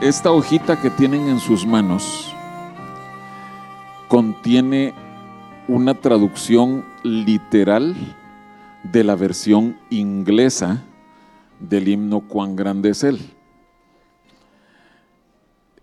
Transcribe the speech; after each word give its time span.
Esta 0.00 0.32
hojita 0.32 0.80
que 0.80 0.88
tienen 0.88 1.28
en 1.28 1.38
sus 1.38 1.66
manos 1.66 2.32
contiene 4.08 4.94
una 5.68 5.92
traducción 5.92 6.86
literal 7.02 7.94
de 8.82 9.04
la 9.04 9.14
versión 9.14 9.78
inglesa 9.90 10.82
del 11.58 11.86
himno 11.86 12.26
Cuán 12.26 12.56
grande 12.56 12.88
es 12.88 13.04
Él. 13.04 13.20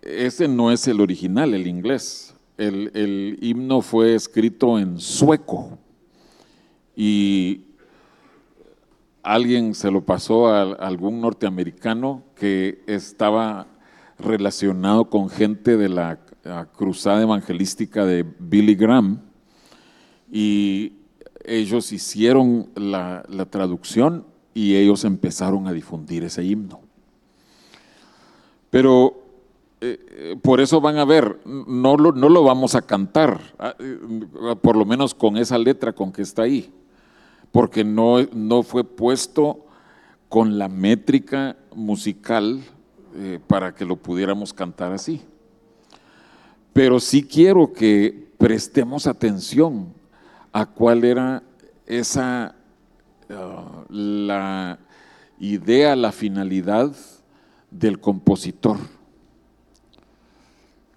Ese 0.02 0.48
no 0.48 0.72
es 0.72 0.88
el 0.88 1.00
original, 1.00 1.54
el 1.54 1.68
inglés. 1.68 2.34
El, 2.56 2.90
el 2.94 3.38
himno 3.40 3.82
fue 3.82 4.16
escrito 4.16 4.80
en 4.80 4.98
sueco 4.98 5.78
y 6.96 7.66
alguien 9.22 9.76
se 9.76 9.92
lo 9.92 10.04
pasó 10.04 10.48
a 10.48 10.62
algún 10.62 11.20
norteamericano 11.20 12.24
que 12.34 12.82
estaba 12.88 13.77
relacionado 14.18 15.10
con 15.10 15.28
gente 15.28 15.76
de 15.76 15.88
la 15.88 16.18
cruzada 16.76 17.22
evangelística 17.22 18.04
de 18.04 18.24
Billy 18.38 18.74
Graham 18.74 19.20
y 20.30 20.92
ellos 21.44 21.92
hicieron 21.92 22.68
la, 22.74 23.24
traducción 23.50 24.24
y 24.54 24.76
ellos 24.76 25.04
empezaron 25.04 25.66
a 25.66 25.72
difundir 25.72 26.24
ese 26.24 26.44
himno. 26.44 26.80
Pero 28.70 29.22
eh, 29.80 30.36
por 30.42 30.60
eso 30.60 30.80
van 30.80 30.98
a 30.98 31.04
ver, 31.04 31.40
no 31.44 31.96
lo, 31.96 32.12
no 32.12 32.28
lo 32.28 32.42
vamos 32.44 32.74
a 32.74 32.82
cantar, 32.82 33.40
ah, 33.58 33.74
eh, 33.78 33.98
por 34.60 34.76
lo 34.76 34.84
menos 34.84 35.14
con 35.14 35.36
esa 35.36 35.56
letra 35.56 35.92
con 35.92 36.12
que 36.12 36.22
está 36.22 36.42
ahí, 36.42 36.72
porque 37.50 37.84
no, 37.84 38.22
no 38.34 38.62
fue 38.62 38.84
puesto 38.84 39.64
con 40.28 40.58
la 40.58 40.68
métrica 40.68 41.56
musical 41.74 42.62
eh, 43.20 43.40
para 43.44 43.74
que 43.74 43.84
lo 43.84 43.96
pudiéramos 43.96 44.52
cantar 44.52 44.92
así. 44.92 45.20
Pero 46.72 47.00
sí 47.00 47.24
quiero 47.24 47.72
que 47.72 48.28
prestemos 48.38 49.08
atención 49.08 49.92
a 50.52 50.66
cuál 50.66 51.02
era 51.02 51.42
esa, 51.84 52.54
ah, 53.28 53.84
la 53.88 54.78
idea, 55.40 55.96
la 55.96 56.12
finalidad 56.12 56.94
del 57.72 57.98
compositor. 57.98 58.76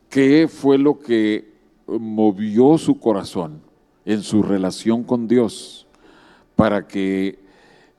¿Qué 0.07 0.47
fue 0.47 0.77
lo 0.77 0.99
que 0.99 1.51
movió 1.87 2.77
su 2.77 2.99
corazón 2.99 3.61
en 4.05 4.21
su 4.21 4.43
relación 4.43 5.03
con 5.03 5.27
Dios 5.27 5.87
para 6.55 6.87
que 6.87 7.39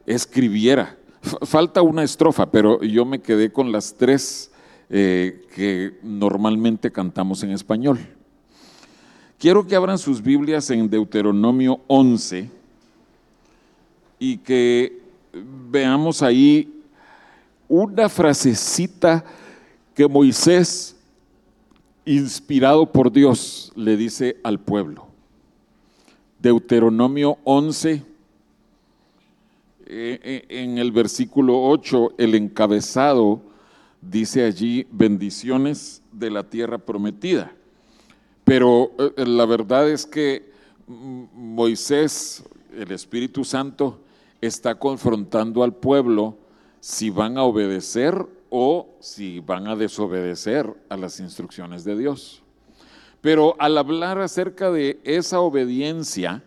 escribiera 0.07 0.97
Falta 1.23 1.83
una 1.83 2.03
estrofa, 2.03 2.51
pero 2.51 2.83
yo 2.83 3.05
me 3.05 3.21
quedé 3.21 3.53
con 3.53 3.71
las 3.71 3.95
tres 3.95 4.51
eh, 4.91 5.47
que 5.55 5.99
normalmente 6.03 6.91
cantamos 6.91 7.43
en 7.43 7.51
español. 7.51 7.99
Quiero 9.39 9.67
que 9.67 9.77
abran 9.77 9.99
sus 9.99 10.23
Biblias 10.23 10.71
en 10.71 10.89
Deuteronomio 10.89 11.81
11 11.87 12.51
y 14.19 14.37
que 14.39 15.01
veamos 15.71 16.23
ahí 16.23 16.83
una 17.69 18.09
frasecita 18.09 19.25
que 19.95 20.07
Moisés, 20.07 20.97
inspirado 22.05 22.91
por 22.91 23.11
Dios, 23.11 23.73
le 23.75 23.97
dice 23.97 24.37
al 24.43 24.61
pueblo. 24.61 25.09
Deuteronomio 26.39 27.39
11, 27.45 27.93
eh, 27.93 28.03
eh, 28.03 28.12
en 29.87 30.79
el 30.79 30.93
versículo 30.93 31.63
8, 31.63 32.15
el 32.19 32.35
encabezado 32.35 33.43
dice 34.01 34.45
allí 34.45 34.87
bendiciones 34.91 36.03
de 36.13 36.31
la 36.31 36.43
tierra 36.43 36.79
prometida. 36.79 37.53
Pero 38.45 38.91
eh, 38.99 39.25
la 39.25 39.47
verdad 39.47 39.89
es 39.89 40.05
que 40.05 40.51
Moisés, 40.87 42.45
el 42.77 42.91
Espíritu 42.91 43.45
Santo, 43.45 44.01
está 44.41 44.75
confrontando 44.75 45.63
al 45.63 45.75
pueblo 45.75 46.37
si 46.81 47.11
van 47.11 47.39
a 47.39 47.45
obedecer 47.45 48.27
o 48.51 48.89
si 48.99 49.41
van 49.41 49.69
a 49.69 49.77
desobedecer 49.77 50.75
a 50.89 50.97
las 50.97 51.21
instrucciones 51.21 51.85
de 51.85 51.97
Dios. 51.97 52.43
Pero 53.21 53.55
al 53.61 53.79
hablar 53.79 54.19
acerca 54.19 54.73
de 54.73 55.01
esa 55.05 55.41
obediencia, 55.41 56.43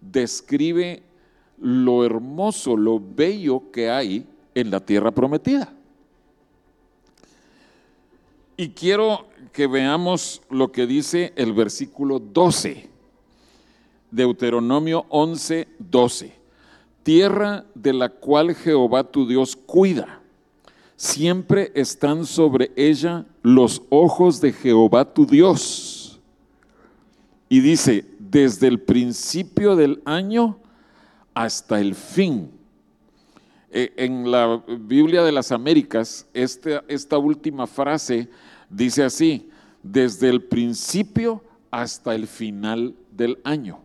describe 0.00 1.02
lo 1.60 2.04
hermoso, 2.04 2.76
lo 2.76 3.00
bello 3.00 3.70
que 3.70 3.90
hay 3.90 4.26
en 4.54 4.70
la 4.70 4.80
tierra 4.80 5.10
prometida. 5.10 5.72
Y 8.56 8.70
quiero 8.70 9.26
que 9.52 9.66
veamos 9.66 10.42
lo 10.50 10.70
que 10.70 10.86
dice 10.86 11.32
el 11.36 11.52
versículo 11.52 12.18
12, 12.18 12.88
Deuteronomio 14.10 15.06
11, 15.08 15.68
12. 15.78 16.32
Tierra 17.02 17.64
de 17.74 17.92
la 17.94 18.10
cual 18.10 18.54
Jehová 18.54 19.04
tu 19.04 19.26
Dios 19.26 19.56
cuida. 19.56 20.20
Siempre 20.96 21.72
están 21.74 22.26
sobre 22.26 22.70
ella 22.76 23.24
los 23.42 23.82
ojos 23.88 24.40
de 24.42 24.52
Jehová 24.52 25.06
tu 25.06 25.24
Dios. 25.24 26.20
Y 27.48 27.60
dice, 27.60 28.04
desde 28.18 28.68
el 28.68 28.80
principio 28.80 29.74
del 29.74 30.02
año 30.04 30.58
hasta 31.34 31.80
el 31.80 31.94
fin. 31.94 32.50
Eh, 33.70 33.92
en 33.96 34.30
la 34.30 34.62
Biblia 34.66 35.22
de 35.22 35.32
las 35.32 35.52
Américas, 35.52 36.26
esta, 36.34 36.84
esta 36.88 37.18
última 37.18 37.66
frase 37.66 38.28
dice 38.68 39.04
así, 39.04 39.48
desde 39.82 40.28
el 40.28 40.42
principio 40.42 41.42
hasta 41.70 42.14
el 42.14 42.26
final 42.26 42.94
del 43.12 43.38
año. 43.44 43.78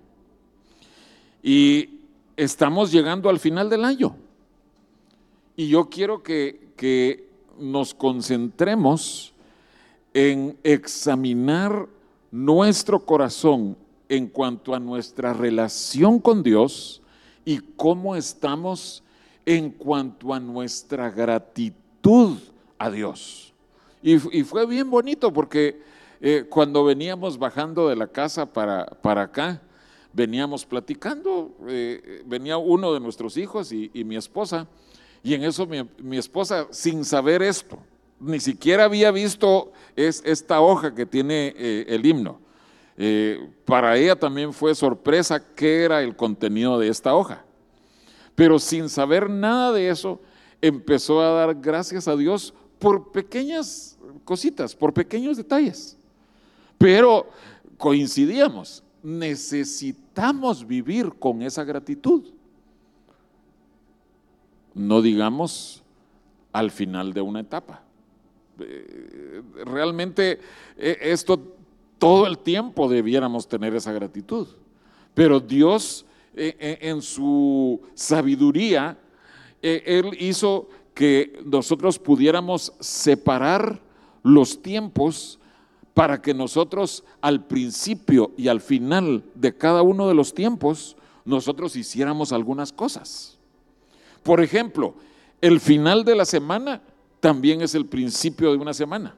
Y 1.43 1.99
estamos 2.35 2.91
llegando 2.91 3.29
al 3.29 3.39
final 3.39 3.69
del 3.69 3.85
año. 3.85 4.15
Y 5.55 5.69
yo 5.69 5.89
quiero 5.89 6.23
que 6.23 7.29
nos 7.59 7.93
concentremos 7.93 9.33
en 10.13 10.57
examinar 10.63 11.87
nuestro 12.31 13.05
corazón 13.05 13.77
en 14.09 14.27
cuanto 14.27 14.73
a 14.73 14.79
nuestra 14.79 15.33
relación 15.33 16.19
con 16.19 16.43
Dios 16.43 17.01
y 17.45 17.59
cómo 17.77 18.15
estamos 18.15 19.03
en 19.45 19.69
cuanto 19.69 20.33
a 20.33 20.39
nuestra 20.39 21.09
gratitud 21.11 22.39
a 22.77 22.89
Dios. 22.89 23.53
Y, 24.01 24.17
fue 24.43 24.65
bien 24.65 24.89
bonito 24.89 25.31
porque 25.31 25.81
eh, 26.21 26.45
cuando 26.49 26.83
veníamos 26.83 27.37
bajando 27.37 27.87
de 27.87 27.95
la 27.95 28.07
casa 28.07 28.45
para, 28.45 28.85
para 28.85 29.23
acá, 29.23 29.61
veníamos 30.15 30.65
platicando, 30.65 31.53
eh, 31.67 32.23
venía 32.25 32.57
uno 32.57 32.93
de 32.93 32.99
nuestros 32.99 33.35
hijos 33.35 33.71
y, 33.71 33.89
mi 34.05 34.15
esposa, 34.15 34.67
y 35.21 35.33
en 35.33 35.43
eso 35.43 35.67
mi, 35.67 36.17
esposa, 36.17 36.67
sin 36.71 37.03
saber 37.03 37.41
esto, 37.41 37.79
ni 38.19 38.39
siquiera 38.39 38.85
había 38.85 39.11
visto 39.11 39.73
es, 39.95 40.23
esta 40.25 40.61
hoja 40.61 40.95
que 40.95 41.05
tiene 41.05 41.53
eh, 41.57 41.85
el 41.89 42.05
himno. 42.05 42.39
Eh, 42.97 43.49
para 43.65 43.97
ella 43.97 44.15
también 44.15 44.53
fue 44.53 44.73
sorpresa 44.73 45.53
qué 45.53 45.83
era 45.83 46.01
el 46.01 46.15
contenido 46.15 46.79
de 46.79 46.87
esta 46.87 47.15
hoja. 47.15 47.43
Pero 48.35 48.59
sin 48.59 48.89
saber 48.89 49.29
nada 49.29 49.71
de 49.71 49.89
eso, 49.89 50.21
empezó 50.61 51.21
a 51.21 51.29
dar 51.29 51.55
gracias 51.55 52.07
a 52.07 52.15
Dios 52.15 52.53
por 52.79 53.11
pequeñas 53.11 53.97
cositas, 54.23 54.75
por 54.75 54.93
pequeños 54.93 55.37
detalles. 55.37 55.97
Pero 56.77 57.29
coincidíamos, 57.77 58.83
necesitamos 59.03 60.65
vivir 60.65 61.13
con 61.19 61.41
esa 61.41 61.63
gratitud. 61.63 62.31
No 64.73 65.01
digamos 65.01 65.83
al 66.51 66.71
final 66.71 67.13
de 67.13 67.21
una 67.21 67.41
etapa. 67.41 67.81
Eh, 68.59 69.41
realmente 69.65 70.39
eh, 70.77 70.97
esto 71.01 71.55
todo 71.97 72.27
el 72.27 72.37
tiempo 72.37 72.89
debiéramos 72.89 73.47
tener 73.47 73.75
esa 73.75 73.91
gratitud. 73.91 74.47
Pero 75.13 75.39
Dios, 75.39 76.05
eh, 76.35 76.55
eh, 76.59 76.77
en 76.81 77.01
su 77.01 77.81
sabiduría, 77.93 78.97
eh, 79.61 79.83
Él 79.85 80.11
hizo 80.19 80.69
que 80.93 81.41
nosotros 81.45 81.99
pudiéramos 81.99 82.73
separar 82.79 83.81
los 84.23 84.61
tiempos 84.61 85.39
para 85.93 86.21
que 86.21 86.33
nosotros 86.33 87.03
al 87.21 87.45
principio 87.45 88.31
y 88.37 88.49
al 88.49 88.59
final 88.59 89.23
de 89.33 89.55
cada 89.55 89.81
uno 89.81 90.07
de 90.07 90.13
los 90.13 90.33
tiempos, 90.33 90.97
nosotros 91.23 91.75
hiciéramos 91.75 92.33
algunas 92.33 92.73
cosas. 92.73 93.37
Por 94.21 94.41
ejemplo, 94.41 94.95
el 95.41 95.59
final 95.59 96.03
de 96.03 96.15
la 96.15 96.25
semana 96.25 96.81
también 97.19 97.61
es 97.61 97.75
el 97.75 97.85
principio 97.85 98.51
de 98.51 98.57
una 98.57 98.73
semana. 98.73 99.15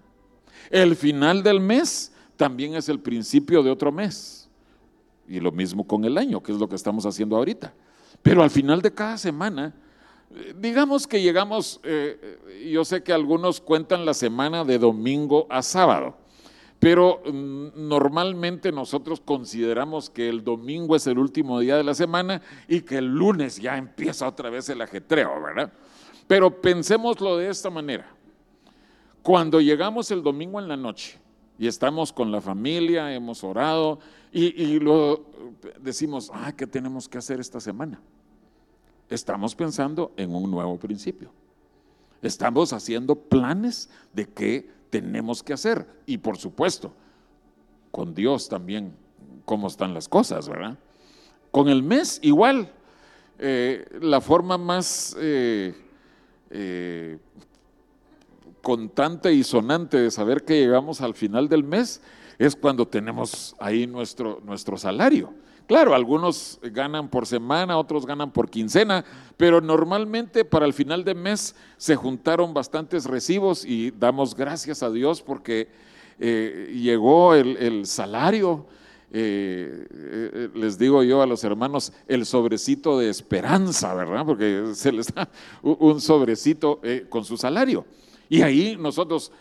El 0.70 0.96
final 0.96 1.42
del 1.44 1.60
mes 1.60 2.12
también 2.38 2.76
es 2.76 2.88
el 2.88 3.00
principio 3.00 3.62
de 3.64 3.72
otro 3.72 3.92
mes. 3.92 4.50
Y 5.28 5.40
lo 5.40 5.52
mismo 5.52 5.86
con 5.86 6.06
el 6.06 6.18
año, 6.18 6.42
que 6.42 6.54
es 6.54 6.58
lo 6.58 6.70
que 6.70 6.76
estamos 6.76 7.06
haciendo 7.06 7.36
ahorita. 7.36 7.74
Pero 8.22 8.42
al 8.42 8.50
final 8.50 8.82
de 8.82 8.94
cada 8.94 9.18
semana, 9.18 9.74
digamos 10.56 11.06
que 11.06 11.22
llegamos, 11.22 11.80
eh, 11.84 12.70
yo 12.72 12.86
sé 12.86 13.04
que 13.04 13.12
algunos 13.12 13.60
cuentan 13.60 14.06
la 14.06 14.14
semana 14.14 14.64
de 14.64 14.80
domingo 14.80 15.48
a 15.50 15.62
sábado, 15.62 16.16
pero 16.80 17.22
mm, 17.26 17.88
normalmente 17.88 18.72
nosotros 18.72 19.20
consideramos 19.20 20.10
que 20.10 20.30
el 20.30 20.44
domingo 20.44 20.96
es 20.96 21.08
el 21.08 21.18
último 21.18 21.60
día 21.60 21.76
de 21.76 21.84
la 21.84 21.94
semana 21.94 22.42
y 22.68 22.82
que 22.82 23.00
el 23.00 23.08
lunes 23.08 23.58
ya 23.58 23.78
empieza 23.78 24.28
otra 24.28 24.50
vez 24.50 24.70
el 24.70 24.82
ajetreo, 24.82 25.42
¿verdad? 25.42 25.74
Pero 26.28 26.62
pensémoslo 26.62 27.38
de 27.38 27.50
esta 27.50 27.70
manera. 27.70 28.10
Cuando 29.24 29.60
llegamos 29.60 30.10
el 30.12 30.24
domingo 30.24 30.60
en 30.60 30.68
la 30.68 30.78
noche 30.78 31.20
y 31.58 31.68
estamos 31.68 32.14
con 32.14 32.32
la 32.32 32.42
familia, 32.42 33.14
hemos 33.14 33.44
orado 33.44 34.00
y, 34.32 34.62
y 34.62 34.80
luego 34.80 35.26
decimos, 35.80 36.32
ah, 36.34 36.54
¿qué 36.56 36.68
tenemos 36.68 37.08
que 37.08 37.18
hacer 37.18 37.40
esta 37.40 37.60
semana? 37.60 38.00
Estamos 39.10 39.56
pensando 39.56 40.12
en 40.18 40.34
un 40.36 40.52
nuevo 40.52 40.78
principio. 40.78 41.32
Estamos 42.22 42.74
haciendo 42.74 43.16
planes 43.16 43.90
de 44.14 44.26
qué 44.26 44.70
tenemos 44.90 45.44
que 45.44 45.54
hacer. 45.54 45.88
Y 46.06 46.18
por 46.18 46.38
supuesto, 46.38 46.94
con 47.92 48.14
Dios 48.14 48.50
también, 48.50 48.94
cómo 49.46 49.68
están 49.68 49.94
las 49.94 50.08
cosas, 50.08 50.50
¿verdad? 50.50 50.78
Con 51.52 51.70
el 51.70 51.84
mes 51.84 52.20
igual. 52.22 52.72
Eh, 53.40 53.86
la 54.02 54.20
forma 54.20 54.58
más 54.58 55.16
eh, 55.20 55.76
eh, 56.50 57.20
contante 58.68 59.32
y 59.32 59.46
sonante 59.46 59.96
de 59.96 60.12
saber 60.12 60.44
que 60.44 60.60
llegamos 60.60 61.00
al 61.00 61.14
final 61.14 61.48
del 61.48 61.64
mes 61.64 62.02
es 62.38 62.54
cuando 62.54 62.86
tenemos 62.86 63.56
ahí 63.60 63.88
nuestro, 63.88 64.42
nuestro 64.44 64.76
salario. 64.76 65.34
Claro, 65.68 65.96
algunos 65.96 66.60
ganan 66.62 67.08
por 67.08 67.26
semana, 67.26 67.78
otros 67.78 68.06
ganan 68.06 68.30
por 68.30 68.50
quincena, 68.50 69.06
pero 69.38 69.62
normalmente 69.62 70.44
para 70.44 70.66
el 70.66 70.74
final 70.74 71.06
de 71.06 71.16
mes 71.16 71.56
se 71.78 71.96
juntaron 71.96 72.54
bastantes 72.54 73.06
recibos 73.06 73.64
y 73.64 73.92
damos 73.92 74.36
gracias 74.36 74.84
a 74.84 74.92
Dios 74.92 75.22
porque 75.22 75.70
eh, 76.20 76.70
llegó 76.76 77.36
el, 77.36 77.86
salario. 77.86 78.66
Eh, 79.14 79.88
eh, 79.90 80.50
les 80.56 80.78
digo 80.78 81.04
yo 81.04 81.22
a 81.22 81.26
los 81.26 81.42
hermanos, 81.46 81.94
el 82.10 82.26
sobrecito 82.26 83.00
de 83.00 83.10
esperanza, 83.10 83.94
¿verdad? 83.94 84.26
Porque 84.26 84.72
se 84.74 84.92
les 84.92 85.08
da 85.16 85.30
un 85.62 86.02
sobrecito 86.02 86.82
con 87.08 87.24
su 87.24 87.38
salario. 87.38 87.86
Y 88.30 88.42
ahí 88.42 88.78
nosotros 88.80 89.32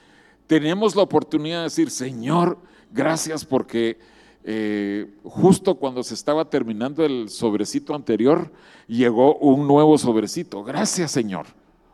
tenemos 0.46 0.94
la 0.94 1.02
oportunidad 1.02 1.58
de 1.58 1.64
decir, 1.64 1.90
Señor, 1.90 2.58
gracias 2.90 3.44
porque 3.44 3.98
eh, 4.44 5.12
justo 5.24 5.74
cuando 5.74 6.04
se 6.04 6.14
estaba 6.14 6.48
terminando 6.48 7.04
el 7.04 7.28
sobrecito 7.28 7.94
anterior, 7.94 8.52
llegó 8.86 9.36
un 9.38 9.66
nuevo 9.66 9.98
sobrecito. 9.98 10.62
Gracias, 10.62 11.10
Señor. 11.10 11.46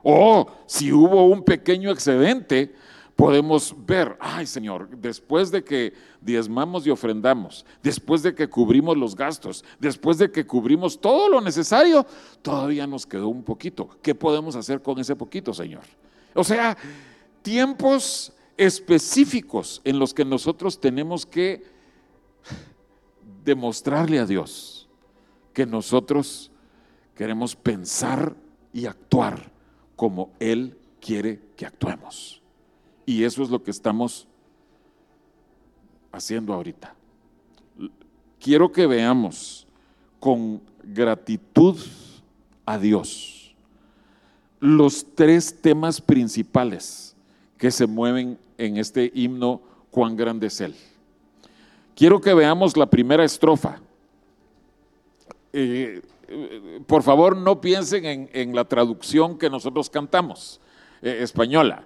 O 0.03 0.47
si 0.67 0.93
hubo 0.93 1.27
un 1.29 1.45
pequeño 1.45 1.91
excedente, 1.91 2.75
podemos 3.17 3.75
ver, 3.87 4.17
ay 4.21 4.47
Señor, 4.47 4.89
después 4.99 5.51
de 5.51 5.63
que 5.65 5.95
diezmamos 6.21 6.87
y 6.87 6.91
ofrendamos, 6.91 7.65
después 7.83 8.23
de 8.23 8.35
que 8.35 8.49
cubrimos 8.49 8.97
los 8.97 9.15
gastos, 9.15 9.65
después 9.79 10.19
de 10.19 10.31
que 10.31 10.47
cubrimos 10.47 11.01
todo 11.01 11.29
lo 11.29 11.41
necesario, 11.41 12.05
todavía 12.43 12.87
nos 12.87 13.07
quedó 13.07 13.29
un 13.29 13.43
poquito. 13.43 13.89
¿Qué 14.03 14.15
podemos 14.15 14.57
hacer 14.57 14.83
con 14.83 14.99
ese 14.99 15.17
poquito, 15.17 15.55
Señor? 15.55 15.85
O 16.35 16.45
sea, 16.45 16.77
tiempos 17.43 18.33
específicos 18.57 19.81
en 19.85 19.99
los 19.99 20.15
que 20.15 20.25
nosotros 20.25 20.81
tenemos 20.81 21.27
que 21.27 21.65
demostrarle 23.45 24.19
a 24.19 24.27
Dios 24.27 24.83
que 25.53 25.67
nosotros 25.67 26.51
queremos 27.15 27.55
pensar 27.55 28.35
y 28.73 28.87
actuar 28.87 29.51
como 29.97 30.31
Él 30.39 30.79
quiere 31.01 31.41
que 31.57 31.67
actuemos. 31.67 32.41
Y 33.05 33.25
eso 33.25 33.43
es 33.43 33.51
lo 33.51 33.63
que 33.63 33.71
estamos 33.71 34.27
haciendo 36.11 36.55
ahorita. 36.55 36.95
Quiero 38.41 38.73
que 38.73 38.87
veamos 38.87 39.67
con 40.21 40.63
gratitud 40.83 41.79
a 42.65 42.79
Dios 42.79 43.42
los 44.63 45.05
tres 45.17 45.61
temas 45.61 46.01
principales 46.01 47.17
que 47.59 47.73
se 47.73 47.85
mueven 47.89 48.39
en 48.57 48.77
este 48.77 49.11
himno 49.13 49.61
Cuán 49.91 50.17
grande 50.17 50.47
es 50.47 50.61
Él. 50.61 50.75
Quiero 51.97 52.21
que 52.21 52.33
veamos 52.33 52.77
la 52.77 52.87
primera 52.87 53.25
estrofa. 53.25 53.81
Eh, 55.53 56.01
por 56.87 57.03
favor, 57.03 57.37
no 57.37 57.61
piensen 57.61 58.31
en, 58.33 58.55
la 58.55 58.65
traducción 58.65 59.37
que 59.37 59.51
nosotros 59.51 59.91
cantamos, 59.91 60.61
eh, 61.03 61.19
española. 61.21 61.85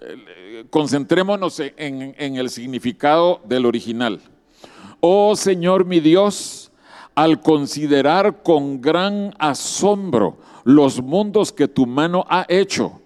Eh, 0.00 0.64
concentrémonos 0.70 1.60
en, 1.60 2.14
en 2.16 2.36
el 2.36 2.48
significado 2.48 3.40
del 3.44 3.66
original. 3.66 4.20
Oh 5.00 5.36
Señor 5.36 5.84
mi 5.84 6.00
Dios, 6.00 6.70
al 7.16 7.40
considerar 7.40 8.42
con 8.42 8.80
gran 8.80 9.34
asombro 9.38 10.38
los 10.64 11.02
mundos 11.02 11.52
que 11.52 11.68
tu 11.68 11.86
mano 11.86 12.24
ha 12.28 12.46
hecho, 12.48 13.00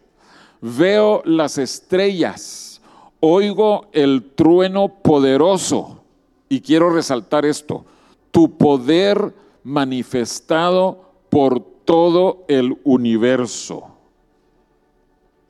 veo 0.61 1.23
las 1.25 1.59
estrellas, 1.59 2.81
oigo 3.21 3.87
el 3.93 4.33
trueno 4.35 4.89
poderoso 4.89 6.03
y 6.49 6.61
quiero 6.61 6.91
resaltar 6.91 7.45
esto, 7.45 7.85
tu 8.31 8.57
poder 8.57 9.35
manifestado 9.65 11.05
por 11.31 11.61
todo 11.61 12.45
el 12.49 12.79
universo. 12.85 13.85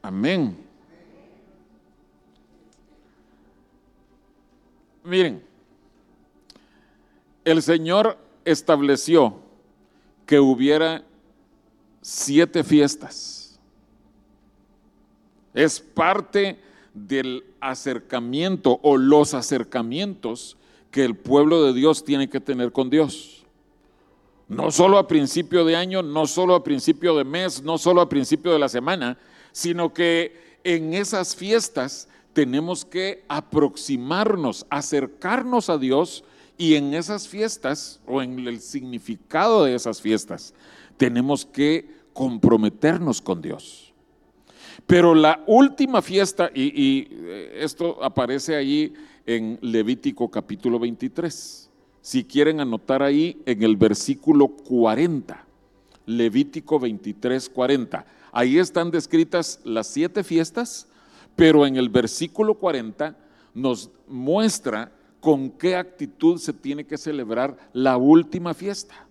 Amén. 0.02 0.56
Miren, 5.04 5.42
el 7.44 7.62
Señor 7.62 8.18
estableció 8.44 9.34
que 10.26 10.40
hubiera 10.40 11.04
siete 12.08 12.62
fiestas. 12.62 13.58
Es 15.52 15.80
parte 15.80 16.56
del 16.94 17.42
acercamiento 17.60 18.78
o 18.84 18.96
los 18.96 19.34
acercamientos 19.34 20.56
que 20.92 21.04
el 21.04 21.16
pueblo 21.16 21.64
de 21.64 21.72
Dios 21.72 22.04
tiene 22.04 22.28
que 22.28 22.38
tener 22.38 22.70
con 22.70 22.90
Dios. 22.90 23.44
No 24.46 24.70
solo 24.70 24.98
a 24.98 25.08
principio 25.08 25.64
de 25.64 25.74
año, 25.74 26.00
no 26.00 26.28
solo 26.28 26.54
a 26.54 26.62
principio 26.62 27.16
de 27.16 27.24
mes, 27.24 27.64
no 27.64 27.76
solo 27.76 28.00
a 28.00 28.08
principio 28.08 28.52
de 28.52 28.60
la 28.60 28.68
semana, 28.68 29.18
sino 29.50 29.92
que 29.92 30.60
en 30.62 30.94
esas 30.94 31.34
fiestas 31.34 32.08
tenemos 32.32 32.84
que 32.84 33.24
aproximarnos, 33.26 34.64
acercarnos 34.70 35.68
a 35.70 35.76
Dios 35.76 36.22
y 36.56 36.76
en 36.76 36.94
esas 36.94 37.26
fiestas 37.26 37.98
o 38.06 38.22
en 38.22 38.46
el 38.46 38.60
significado 38.60 39.64
de 39.64 39.74
esas 39.74 40.00
fiestas 40.00 40.54
tenemos 40.96 41.44
que 41.44 41.95
comprometernos 42.16 43.20
con 43.20 43.42
Dios. 43.42 43.92
Pero 44.86 45.14
la 45.14 45.44
última 45.46 46.00
fiesta, 46.00 46.50
y, 46.54 47.08
eh, 47.10 47.58
esto 47.60 48.02
aparece 48.02 48.56
allí 48.56 48.94
en 49.26 49.58
Levítico 49.60 50.30
capítulo 50.30 50.78
23. 50.78 51.68
Si 52.00 52.24
quieren 52.24 52.60
anotar 52.60 53.02
ahí 53.02 53.42
en 53.44 53.62
el 53.62 53.76
versículo 53.76 54.48
40, 54.48 55.44
Levítico 56.06 56.80
23, 56.80 57.50
40. 57.50 58.06
Ahí 58.32 58.58
están 58.58 58.90
descritas 58.90 59.60
las 59.64 59.86
siete 59.86 60.24
fiestas, 60.24 60.88
pero 61.34 61.66
en 61.66 61.76
el 61.76 61.90
versículo 61.90 62.54
40 62.54 63.14
nos 63.52 63.90
muestra 64.08 64.90
con 65.20 65.50
qué 65.50 65.76
actitud 65.76 66.38
se 66.38 66.54
tiene 66.54 66.86
que 66.86 66.96
celebrar 66.96 67.58
la 67.74 67.98
última 67.98 68.54
fiesta. 68.54 69.06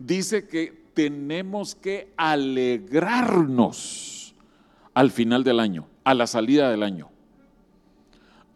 Dice 0.00 0.48
que 0.48 0.85
tenemos 0.96 1.74
que 1.74 2.14
alegrarnos 2.16 4.34
al 4.94 5.10
final 5.10 5.44
del 5.44 5.60
año, 5.60 5.86
a 6.04 6.14
la 6.14 6.26
salida 6.26 6.70
del 6.70 6.82
año. 6.82 7.10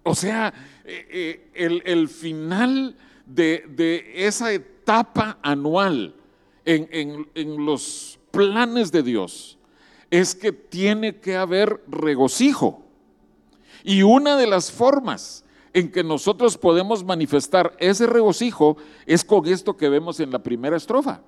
O 0.05 0.15
sea, 0.15 0.55
eh, 0.87 1.51
eh, 1.55 1.83
el, 1.85 2.09
final 2.09 2.97
de, 3.27 4.11
esa 4.15 4.55
etapa 4.55 5.39
anual 5.43 6.15
en, 6.65 7.29
en 7.35 7.67
los 7.67 8.19
planes 8.31 8.91
de 8.91 9.03
Dios 9.03 9.59
es 10.11 10.35
que 10.35 10.51
tiene 10.51 11.17
que 11.17 11.37
haber 11.37 11.85
regocijo. 11.89 12.87
Y 13.85 14.01
una 14.01 14.39
de 14.39 14.47
las 14.47 14.73
formas 14.73 15.45
en 15.75 15.93
que 15.93 16.03
nosotros 16.03 16.57
podemos 16.57 17.05
manifestar 17.05 17.77
ese 17.79 18.07
regocijo 18.07 18.79
es 19.05 19.27
con 19.27 19.47
esto 19.47 19.77
que 19.77 19.91
vemos 19.91 20.21
en 20.21 20.31
la 20.31 20.43
primera 20.43 20.79
estrofa. 20.79 21.21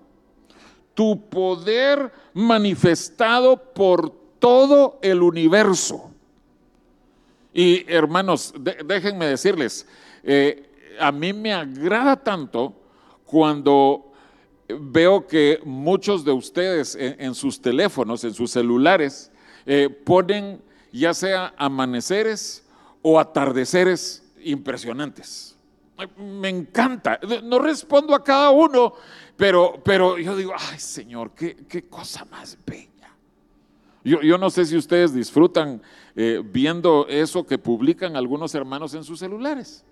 Tu 0.95 1.29
poder 1.29 2.13
manifestado 2.35 3.57
por 3.57 4.11
todo 4.39 4.99
el 5.03 5.23
universo. 5.23 6.11
Y 7.55 7.85
hermanos, 7.93 8.55
déjenme 8.85 9.27
decirles, 9.27 9.87
eh, 10.23 10.71
a 10.99 11.13
mí 11.13 11.33
me 11.33 11.53
agrada 11.53 12.17
tanto 12.17 12.75
cuando 13.25 14.13
veo 14.69 15.27
que 15.27 15.61
muchos 15.65 16.25
de 16.25 16.33
ustedes 16.33 16.97
en, 16.99 17.35
sus 17.35 17.61
teléfonos, 17.61 18.25
en 18.25 18.35
sus 18.35 18.51
celulares, 18.51 19.31
eh, 19.67 19.89
ponen 19.89 20.63
ya 20.93 21.15
sea 21.15 21.55
amaneceres 21.57 22.65
o 23.01 23.19
atardeceres 23.19 24.23
impresionantes. 24.43 25.57
Me 26.17 26.49
encanta. 26.49 27.21
No 27.45 27.59
respondo 27.59 28.15
a 28.15 28.25
cada 28.25 28.51
uno, 28.51 28.95
pero, 29.43 29.81
pero 29.83 30.19
yo 30.19 30.37
digo, 30.37 30.53
ay 30.57 30.79
Señor, 30.79 31.33
qué, 31.33 31.85
cosa 31.91 32.25
más 32.27 32.57
bella. 32.65 33.13
Yo, 34.05 34.23
yo, 34.23 34.39
no 34.39 34.51
sé 34.51 34.65
si 34.65 34.77
ustedes 34.77 35.13
disfrutan 35.13 35.83
eh, 36.15 36.41
viendo 36.45 37.09
eso 37.09 37.45
que 37.45 37.59
publican 37.59 38.15
algunos 38.15 38.55
hermanos 38.55 38.95
en 38.95 39.03
sus 39.03 39.19
celulares, 39.19 39.85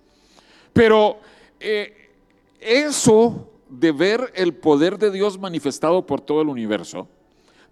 pero 0.71 1.19
eh, 1.59 2.13
eso 2.61 3.51
de 3.67 3.91
ver 3.91 4.31
el 4.35 4.53
poder 4.53 4.97
de 4.97 5.11
Dios 5.11 5.37
manifestado 5.37 6.05
por 6.05 6.21
todo 6.21 6.41
el 6.43 6.47
universo, 6.47 7.09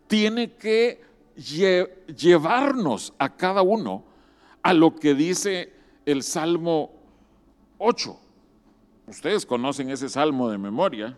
tiene 0.07 0.55
que 0.55 1.01
llevarnos 1.37 3.13
a 3.17 3.37
cada 3.37 3.61
uno 3.61 4.03
a 4.63 4.73
lo 4.73 4.97
que 4.97 5.13
dice 5.13 5.71
el 6.05 6.23
Salmo 6.23 6.91
8. 7.77 8.19
Ustedes 9.07 9.45
conocen 9.45 9.89
ese 9.91 10.09
salmo 10.09 10.49
de 10.49 10.57
memoria. 10.57 11.17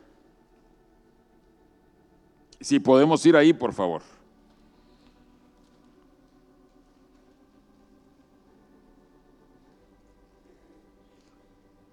Si 2.61 2.79
podemos 2.79 3.25
ir 3.25 3.35
ahí, 3.35 3.53
por 3.53 3.73
favor. 3.73 4.03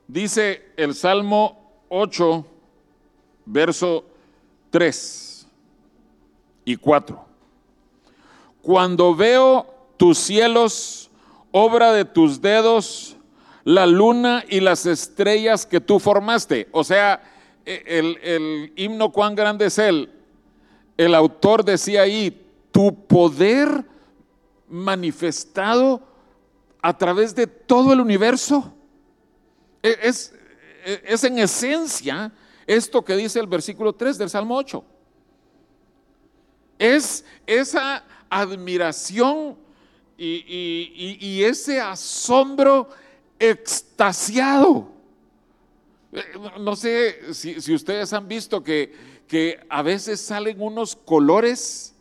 Dice 0.06 0.72
el 0.76 0.94
Salmo 0.94 1.84
8, 1.88 2.46
verso 3.46 4.04
3 4.70 5.46
y 6.66 6.76
4. 6.76 7.24
Cuando 8.62 9.14
veo 9.14 9.66
tus 9.96 10.18
cielos, 10.18 11.10
obra 11.50 11.92
de 11.92 12.04
tus 12.04 12.42
dedos, 12.42 13.16
la 13.64 13.86
luna 13.86 14.44
y 14.48 14.60
las 14.60 14.84
estrellas 14.86 15.64
que 15.64 15.80
tú 15.80 15.98
formaste. 15.98 16.68
O 16.72 16.84
sea, 16.84 17.22
e, 17.64 17.82
el, 17.86 18.18
el 18.22 18.72
himno 18.76 19.12
cuán 19.12 19.34
grande 19.34 19.66
es 19.66 19.78
él. 19.78 20.17
El 20.98 21.14
autor 21.14 21.64
decía 21.64 22.02
ahí, 22.02 22.44
tu 22.70 23.06
poder 23.06 23.86
manifestado 24.68 26.02
a 26.82 26.98
través 26.98 27.34
de 27.34 27.46
todo 27.46 27.94
el 27.94 28.00
universo. 28.00 28.74
E, 29.82 29.96
es, 30.02 30.34
e, 30.84 31.02
es 31.06 31.24
en 31.24 31.38
esencia 31.38 32.30
esto 32.66 33.02
que 33.02 33.16
dice 33.16 33.40
el 33.40 33.46
versículo 33.46 33.94
3 33.94 34.18
del 34.18 34.28
Salmo 34.28 34.56
8. 34.56 34.84
Es 36.78 37.24
esa 37.46 38.04
admiración 38.28 39.56
y, 40.18 41.42
ese 41.42 41.80
asombro 41.80 42.88
extasiado. 43.38 44.90
Eh, 46.12 46.22
no 46.60 46.76
sé 46.76 47.32
si, 47.32 47.72
ustedes 47.72 48.12
han 48.12 48.26
visto 48.28 48.62
que, 48.62 48.92
que 49.28 49.60
a 49.68 49.82
veces 49.82 50.20
salen 50.20 50.60
unos 50.60 50.96
colores 50.96 51.94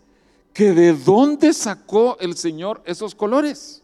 que 0.53 0.71
de 0.71 0.93
dónde 0.93 1.53
sacó 1.53 2.17
el 2.19 2.35
Señor 2.35 2.81
esos 2.85 3.13
colores. 3.13 3.83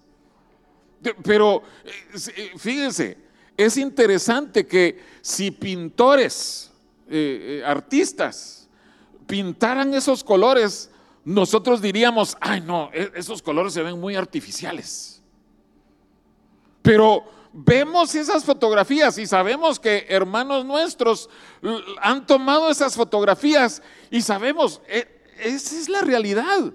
Pero 1.23 1.61
eh, 1.83 2.17
eh, 2.35 2.51
fíjense, 2.57 3.17
es 3.57 3.77
interesante 3.77 4.65
que 4.65 4.99
si 5.21 5.51
pintores 5.51 6.71
eh, 7.09 7.61
artistas 7.65 8.69
pintaran 9.27 9.93
esos 9.93 10.23
colores, 10.23 10.89
nosotros 11.25 11.81
diríamos, 11.81 12.37
ay 12.39 12.61
no, 12.61 12.89
e-, 12.93 13.11
esos 13.15 13.41
colores 13.41 13.73
se 13.73 13.83
ven 13.83 13.99
muy 13.99 14.15
artificiales. 14.15 15.21
Pero 16.81 17.25
vemos 17.53 18.15
esas 18.15 18.43
fotografías 18.43 19.17
y 19.19 19.27
sabemos 19.27 19.79
que 19.79 20.07
hermanos 20.09 20.65
nuestros 20.65 21.29
han 22.01 22.25
tomado 22.25 22.69
esas 22.69 22.95
fotografías 22.95 23.81
y 24.09 24.21
sabemos, 24.21 24.81
e-, 24.87 25.07
esa 25.39 25.75
es 25.77 25.87
la 25.87 26.01
realidad. 26.01 26.73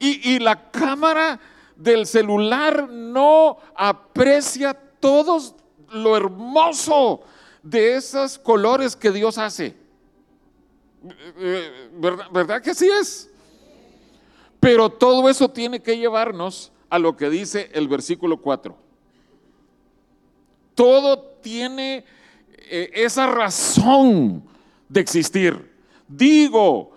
Y, 0.00 0.38
la 0.38 0.70
cámara 0.70 1.40
del 1.74 2.06
celular 2.06 2.88
no 2.88 3.58
aprecia 3.74 4.72
todo 5.00 5.40
lo 5.90 6.16
hermoso 6.16 7.22
de 7.64 7.96
esos 7.96 8.38
colores 8.38 8.94
que 8.94 9.10
Dios 9.10 9.38
hace. 9.38 9.74
¿Verdad, 12.30 12.62
que 12.62 12.74
sí 12.74 12.88
es? 12.88 13.28
Pero 14.60 14.88
todo 14.88 15.28
eso 15.28 15.50
tiene 15.50 15.82
que 15.82 15.98
llevarnos 15.98 16.70
a 16.88 17.00
lo 17.00 17.16
que 17.16 17.28
dice 17.28 17.68
el 17.72 17.88
versículo 17.88 18.40
4. 18.40 18.87
Todo 20.78 21.18
tiene 21.42 22.04
eh, 22.70 22.90
esa 22.94 23.26
razón 23.26 24.44
de 24.88 25.00
existir. 25.00 25.74
Digo, 26.06 26.92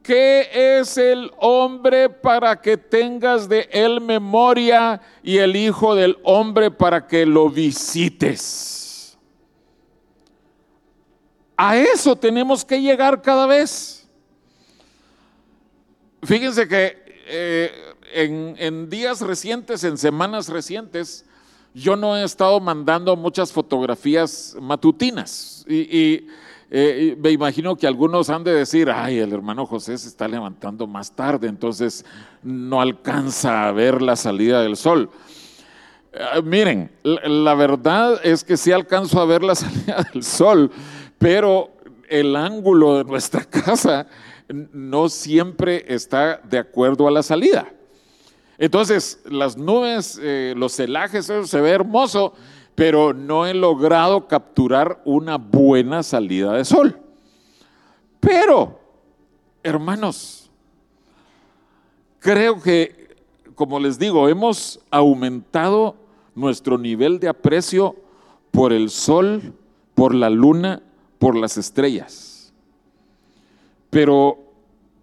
¿qué 0.00 0.78
es 0.78 0.96
el 0.96 1.32
hombre 1.38 2.08
para 2.08 2.60
que 2.60 2.76
tengas 2.76 3.48
de 3.48 3.68
él 3.72 4.00
memoria 4.00 5.00
y 5.24 5.38
el 5.38 5.56
hijo 5.56 5.96
del 5.96 6.16
hombre 6.22 6.70
para 6.70 7.08
que 7.08 7.26
lo 7.26 7.50
visites? 7.50 9.18
A 11.56 11.76
eso 11.76 12.14
tenemos 12.14 12.64
que 12.64 12.80
llegar 12.80 13.22
cada 13.22 13.46
vez. 13.46 14.08
Fíjense 16.22 16.68
que 16.68 16.96
eh, 17.26 17.72
en, 18.14 18.88
días 18.88 19.20
recientes, 19.20 19.82
en 19.82 19.98
semanas 19.98 20.48
recientes, 20.48 21.24
yo 21.76 21.94
no 21.94 22.16
he 22.16 22.24
estado 22.24 22.58
mandando 22.58 23.14
muchas 23.16 23.52
fotografías 23.52 24.56
matutinas. 24.58 25.62
Y, 25.68 26.26
eh, 26.70 27.14
me 27.20 27.30
imagino 27.30 27.76
que 27.76 27.86
algunos 27.86 28.30
han 28.30 28.42
de 28.42 28.54
decir, 28.54 28.90
ay, 28.90 29.18
el 29.18 29.30
hermano 29.32 29.66
José 29.66 29.98
se 29.98 30.08
está 30.08 30.26
levantando 30.26 30.86
más 30.86 31.12
tarde, 31.14 31.48
entonces 31.48 32.04
no 32.42 32.80
alcanza 32.80 33.68
a 33.68 33.72
ver 33.72 34.00
la 34.00 34.16
salida 34.16 34.62
del 34.62 34.76
sol. 34.76 35.10
Eh, 36.12 36.40
miren, 36.42 36.90
la 37.02 37.54
verdad 37.54 38.20
es 38.24 38.42
que 38.42 38.56
sí 38.56 38.72
alcanzo 38.72 39.20
a 39.20 39.26
ver 39.26 39.44
la 39.44 39.54
salida 39.54 40.02
del 40.14 40.22
sol, 40.22 40.70
pero 41.18 41.72
el 42.08 42.36
ángulo 42.36 42.96
de 42.96 43.04
nuestra 43.04 43.44
casa 43.44 44.06
no 44.48 45.10
siempre 45.10 45.84
está 45.88 46.40
de 46.42 46.56
acuerdo 46.58 47.06
a 47.06 47.10
la 47.10 47.22
salida. 47.22 47.75
Entonces, 48.58 49.20
las 49.26 49.56
nubes, 49.56 50.18
eh, 50.22 50.54
los 50.56 50.74
celajes, 50.74 51.28
eso 51.28 51.46
se 51.46 51.60
ve 51.60 51.70
hermoso, 51.70 52.32
pero 52.74 53.12
no 53.12 53.46
he 53.46 53.54
logrado 53.54 54.28
capturar 54.28 55.00
una 55.04 55.36
buena 55.36 56.02
salida 56.02 56.52
de 56.54 56.64
sol. 56.64 56.98
Pero, 58.20 58.80
hermanos, 59.62 60.50
creo 62.18 62.60
que, 62.60 63.16
como 63.54 63.78
les 63.78 63.98
digo, 63.98 64.28
hemos 64.28 64.80
aumentado 64.90 65.96
nuestro 66.34 66.78
nivel 66.78 67.18
de 67.18 67.28
aprecio 67.28 67.96
por 68.50 68.72
el 68.72 68.90
sol, 68.90 69.54
por 69.94 70.14
la 70.14 70.30
luna 70.30 70.82
por 71.18 71.36
las 71.36 71.56
estrellas. 71.56 72.52
Pero 73.90 74.38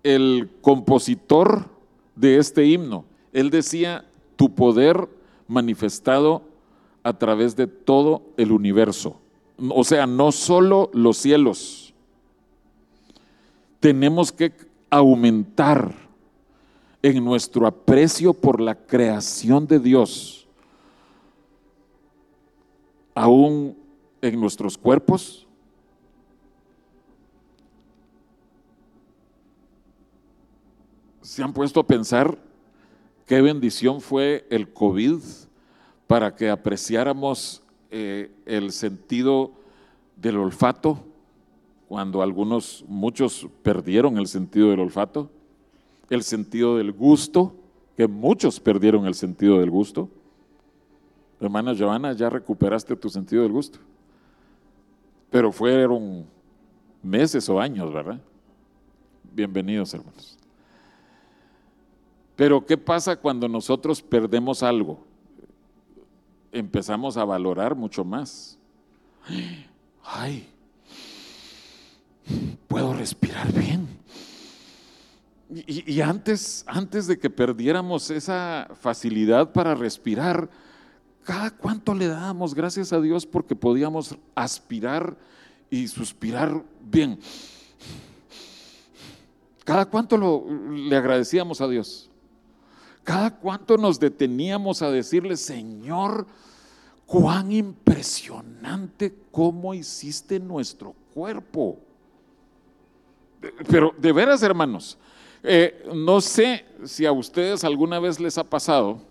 el 0.03 0.49
compositor 0.61 1.69
de 2.15 2.37
este 2.37 2.65
himno, 2.65 3.05
él 3.33 3.49
decía, 3.49 4.05
tu 4.35 4.53
poder 4.53 5.09
manifestado 5.47 6.43
a 7.03 7.13
través 7.17 7.55
de 7.55 7.67
todo 7.67 8.21
el 8.37 8.51
universo. 8.51 9.19
O 9.69 9.83
sea, 9.83 10.07
no 10.07 10.31
solo 10.31 10.89
los 10.93 11.17
cielos. 11.17 11.93
Tenemos 13.79 14.31
que 14.31 14.53
aumentar 14.89 15.93
en 17.01 17.23
nuestro 17.23 17.67
aprecio 17.67 18.33
por 18.33 18.61
la 18.61 18.75
creación 18.75 19.67
de 19.67 19.79
Dios, 19.79 20.47
aún 23.13 23.77
en 24.21 24.39
nuestros 24.39 24.77
cuerpos, 24.77 25.43
¿Se 31.33 31.41
han 31.41 31.51
puesto 31.51 31.79
a 31.79 31.87
pensar 31.87 32.37
qué 33.25 33.41
bendición 33.41 34.01
fue 34.01 34.45
el 34.49 34.71
COVID 34.71 35.19
para 36.07 36.35
que 36.35 36.49
apreciáramos 36.49 37.63
eh, 37.91 38.31
el 38.45 38.71
sentido 38.71 39.51
del 40.15 40.37
olfato 40.37 41.03
cuando 41.93 42.23
algunos, 42.23 42.83
muchos 42.87 43.47
perdieron 43.61 44.17
el 44.17 44.25
sentido 44.25 44.71
del 44.71 44.79
olfato, 44.79 45.29
el 46.09 46.23
sentido 46.23 46.77
del 46.77 46.91
gusto, 46.91 47.55
que 47.95 48.07
muchos 48.07 48.59
perdieron 48.59 49.05
el 49.05 49.13
sentido 49.13 49.59
del 49.59 49.69
gusto. 49.69 50.09
Hermana 51.39 51.75
Joana, 51.77 52.13
ya 52.13 52.31
recuperaste 52.31 52.95
tu 52.95 53.09
sentido 53.09 53.43
del 53.43 53.51
gusto. 53.51 53.77
Pero 55.29 55.51
fueron 55.51 56.25
meses 57.03 57.47
o 57.47 57.59
años, 57.59 57.93
¿verdad? 57.93 58.19
Bienvenidos, 59.31 59.93
hermanos. 59.93 60.39
Pero 62.35 62.65
¿qué 62.65 62.77
pasa 62.77 63.15
cuando 63.15 63.47
nosotros 63.47 64.01
perdemos 64.01 64.63
algo? 64.63 64.99
Empezamos 66.51 67.17
a 67.17 67.25
valorar 67.25 67.75
mucho 67.75 68.03
más. 68.03 68.57
Ay, 70.03 70.47
puedo 72.67 72.93
respirar 72.93 73.51
bien. 73.53 73.87
Y, 75.67 76.01
antes, 76.01 76.63
antes 76.67 77.05
de 77.05 77.19
que 77.19 77.29
perdiéramos 77.29 78.09
esa 78.09 78.67
facilidad 78.81 79.51
para 79.51 79.75
respirar, 79.75 80.49
cada 81.23 81.51
cuánto 81.51 81.93
le 81.93 82.07
dábamos 82.07 82.55
gracias 82.55 82.91
a 82.91 82.99
Dios 82.99 83.27
porque 83.27 83.55
podíamos 83.55 84.17
aspirar 84.33 85.15
y 85.69 85.87
suspirar 85.87 86.63
bien. 86.81 87.19
Cada 89.63 89.85
cuánto 89.85 90.17
lo, 90.17 90.45
le 90.71 90.95
agradecíamos 90.95 91.61
a 91.61 91.67
Dios. 91.67 92.09
Cada 93.03 93.37
cuánto 93.37 93.77
nos 93.77 93.99
deteníamos 93.99 94.81
a 94.81 94.89
decirle, 94.89 95.35
Señor, 95.35 96.25
cuán 97.05 97.51
impresionante 97.51 99.13
cómo 99.31 99.73
hiciste 99.73 100.39
nuestro 100.39 100.95
cuerpo. 101.13 101.77
Pero 103.69 103.93
de 103.97 104.11
veras, 104.11 104.41
hermanos, 104.41 104.97
eh, 105.43 105.85
no 105.93 106.21
sé 106.21 106.65
si 106.85 107.05
a 107.05 107.11
ustedes 107.11 107.63
alguna 107.65 107.99
vez 107.99 108.19
les 108.19 108.37
ha 108.37 108.43
pasado, 108.45 109.01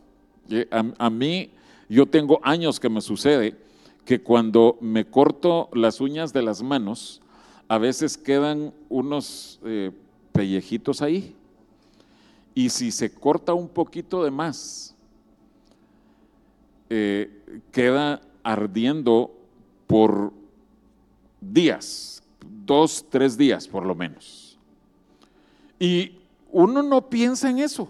a, 0.98 1.10
mí 1.10 1.50
yo 1.88 2.06
tengo 2.06 2.40
años 2.42 2.80
que 2.80 2.88
me 2.88 3.00
sucede 3.00 3.56
que 4.04 4.22
cuando 4.22 4.78
me 4.80 5.04
corto 5.04 5.68
las 5.74 6.00
uñas 6.00 6.32
de 6.32 6.42
las 6.42 6.62
manos, 6.62 7.20
a 7.68 7.78
veces 7.78 8.16
quedan 8.16 8.72
unos 8.88 9.60
eh, 9.64 9.92
pellejitos 10.32 11.02
ahí. 11.02 11.36
Y 12.54 12.68
si 12.68 12.90
se 12.90 13.12
corta 13.12 13.54
un 13.54 13.68
poquito 13.68 14.24
de 14.24 14.30
más, 14.30 14.94
eh, 16.90 17.62
queda 17.70 18.20
ardiendo 18.42 19.32
por 19.86 20.32
días, 21.40 22.22
dos, 22.66 23.06
tres 23.08 23.36
días 23.36 23.66
por 23.66 23.86
lo 23.86 23.94
menos. 23.94 24.58
Y 25.78 26.18
uno 26.50 26.82
no 26.82 27.08
piensa 27.08 27.48
en 27.50 27.58
eso. 27.58 27.88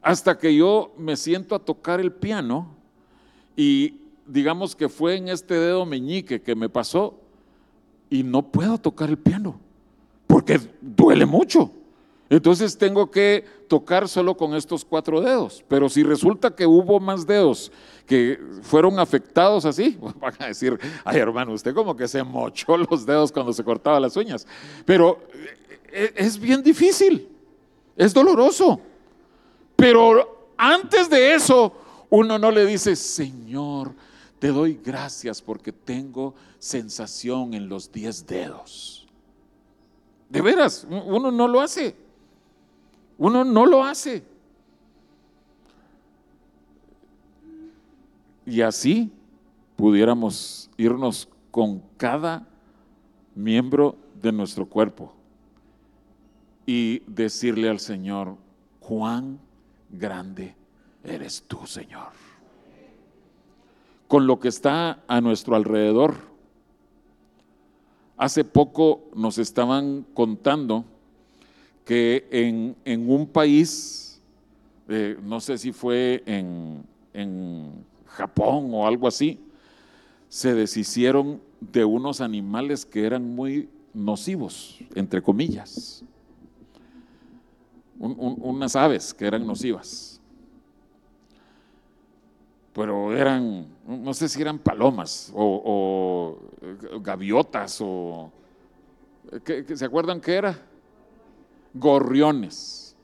Hasta 0.00 0.38
que 0.38 0.54
yo 0.54 0.94
me 0.96 1.16
siento 1.16 1.54
a 1.54 1.58
tocar 1.58 2.00
el 2.00 2.12
piano 2.12 2.68
y 3.56 4.00
digamos 4.26 4.76
que 4.76 4.88
fue 4.88 5.16
en 5.16 5.28
este 5.28 5.54
dedo 5.54 5.84
meñique 5.84 6.40
que 6.40 6.54
me 6.54 6.68
pasó 6.68 7.18
y 8.08 8.22
no 8.22 8.42
puedo 8.52 8.78
tocar 8.78 9.08
el 9.08 9.18
piano 9.18 9.58
porque 10.26 10.60
duele 10.80 11.26
mucho. 11.26 11.70
Entonces 12.28 12.76
tengo 12.76 13.10
que 13.10 13.44
tocar 13.68 14.08
solo 14.08 14.36
con 14.36 14.54
estos 14.54 14.84
cuatro 14.84 15.20
dedos. 15.20 15.64
Pero 15.68 15.88
si 15.88 16.02
resulta 16.02 16.54
que 16.54 16.66
hubo 16.66 16.98
más 16.98 17.26
dedos 17.26 17.70
que 18.04 18.40
fueron 18.62 18.98
afectados 18.98 19.64
así, 19.64 19.96
van 20.20 20.34
a 20.40 20.46
decir, 20.46 20.78
ay 21.04 21.18
hermano, 21.18 21.52
usted 21.52 21.74
como 21.74 21.96
que 21.96 22.08
se 22.08 22.22
mochó 22.22 22.76
los 22.76 23.06
dedos 23.06 23.30
cuando 23.30 23.52
se 23.52 23.62
cortaba 23.62 24.00
las 24.00 24.16
uñas. 24.16 24.46
Pero 24.84 25.20
e, 25.92 26.12
es 26.16 26.38
bien 26.38 26.62
difícil, 26.62 27.28
es 27.96 28.12
doloroso. 28.12 28.80
Pero 29.76 30.50
antes 30.56 31.08
de 31.08 31.34
eso, 31.34 31.72
uno 32.10 32.38
no 32.38 32.50
le 32.50 32.66
dice, 32.66 32.96
Señor, 32.96 33.94
te 34.38 34.48
doy 34.48 34.80
gracias 34.82 35.40
porque 35.40 35.72
tengo 35.72 36.34
sensación 36.58 37.54
en 37.54 37.68
los 37.68 37.92
diez 37.92 38.26
dedos. 38.26 39.06
De 40.28 40.40
veras, 40.40 40.86
uno 40.90 41.30
no 41.30 41.46
lo 41.46 41.60
hace. 41.60 41.94
Uno 43.18 43.44
no 43.44 43.66
lo 43.66 43.82
hace. 43.82 44.22
Y 48.44 48.60
así 48.60 49.10
pudiéramos 49.74 50.70
irnos 50.76 51.28
con 51.50 51.82
cada 51.96 52.46
miembro 53.34 53.96
de 54.22 54.32
nuestro 54.32 54.66
cuerpo 54.66 55.12
y 56.64 57.02
decirle 57.06 57.68
al 57.68 57.80
Señor, 57.80 58.36
cuán 58.80 59.38
grande 59.90 60.54
eres 61.04 61.44
tú, 61.46 61.66
Señor. 61.66 62.08
Con 64.08 64.26
lo 64.26 64.38
que 64.38 64.48
está 64.48 65.02
a 65.08 65.20
nuestro 65.20 65.56
alrededor. 65.56 66.16
Hace 68.16 68.44
poco 68.44 69.02
nos 69.14 69.38
estaban 69.38 70.06
contando 70.14 70.84
que 71.86 72.26
en, 72.30 73.08
un 73.08 73.26
país, 73.26 74.20
eh, 74.88 75.16
no 75.22 75.40
sé 75.40 75.56
si 75.56 75.72
fue 75.72 76.22
en, 76.26 76.84
en 77.14 77.72
Japón 78.04 78.68
o 78.72 78.86
algo 78.86 79.08
así, 79.08 79.40
se 80.28 80.52
deshicieron 80.52 81.40
de 81.60 81.86
unos 81.86 82.20
animales 82.20 82.84
que 82.84 83.06
eran 83.06 83.34
muy 83.34 83.70
nocivos, 83.94 84.78
entre 84.94 85.22
comillas 85.22 86.04
unas 87.98 88.76
aves 88.76 89.14
que 89.14 89.26
eran 89.26 89.46
nocivas. 89.46 90.20
Pero 92.72 93.16
eran, 93.16 93.66
no 93.86 94.12
sé 94.12 94.28
si 94.28 94.40
eran 94.40 94.58
palomas 94.58 95.32
o, 95.34 96.38
gaviotas 97.00 97.78
o... 97.80 98.30
¿Se 99.74 99.84
acuerdan 99.84 100.20
qué 100.20 100.34
era? 100.34 100.58
Gorriones. 101.78 102.96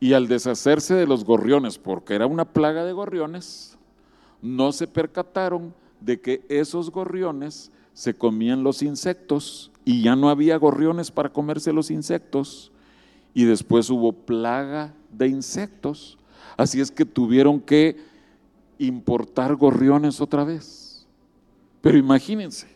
Y 0.00 0.14
al 0.14 0.26
deshacerse 0.26 0.94
de 0.94 1.06
los 1.06 1.24
gorriones, 1.24 1.78
porque 1.78 2.14
era 2.14 2.26
una 2.26 2.44
plaga 2.44 2.84
de 2.84 2.92
gorriones, 2.92 3.78
no 4.40 4.72
se 4.72 4.88
percataron 4.88 5.74
de 6.00 6.20
que 6.20 6.44
esos 6.48 6.90
gorriones 6.90 7.70
se 7.94 8.14
comían 8.14 8.64
los 8.64 8.82
insectos 8.82 9.70
y 9.84 10.02
ya 10.02 10.16
no 10.16 10.28
había 10.28 10.56
gorriones 10.56 11.10
para 11.10 11.32
comerse 11.32 11.72
los 11.72 11.90
insectos 11.90 12.72
y 13.34 13.44
después 13.44 13.88
hubo 13.90 14.12
plaga 14.12 14.94
de 15.10 15.28
insectos. 15.28 16.18
Así 16.56 16.80
es 16.80 16.90
que 16.90 17.04
tuvieron 17.04 17.60
que 17.60 17.96
importar 18.78 19.56
gorriones 19.56 20.20
otra 20.20 20.44
vez. 20.44 21.06
Pero 21.80 21.98
imagínense, 21.98 22.68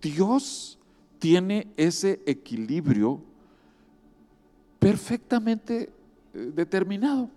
Dios 0.00 0.78
tiene 1.18 1.68
ese 1.76 2.20
equilibrio 2.26 3.20
perfectamente 4.78 5.90
eh, 6.34 6.52
determinado. 6.54 7.30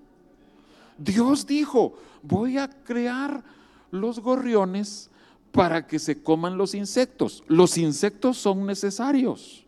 Dios 0.98 1.46
dijo, 1.48 1.98
voy 2.22 2.58
a 2.58 2.70
crear 2.70 3.44
los 3.92 4.20
gorriones 4.20 5.10
para 5.52 5.88
que 5.88 5.98
se 5.98 6.22
coman 6.22 6.58
los 6.58 6.76
insectos. 6.76 7.44
Los 7.48 7.78
insectos 7.78 8.38
son 8.38 8.66
necesarios. 8.66 9.66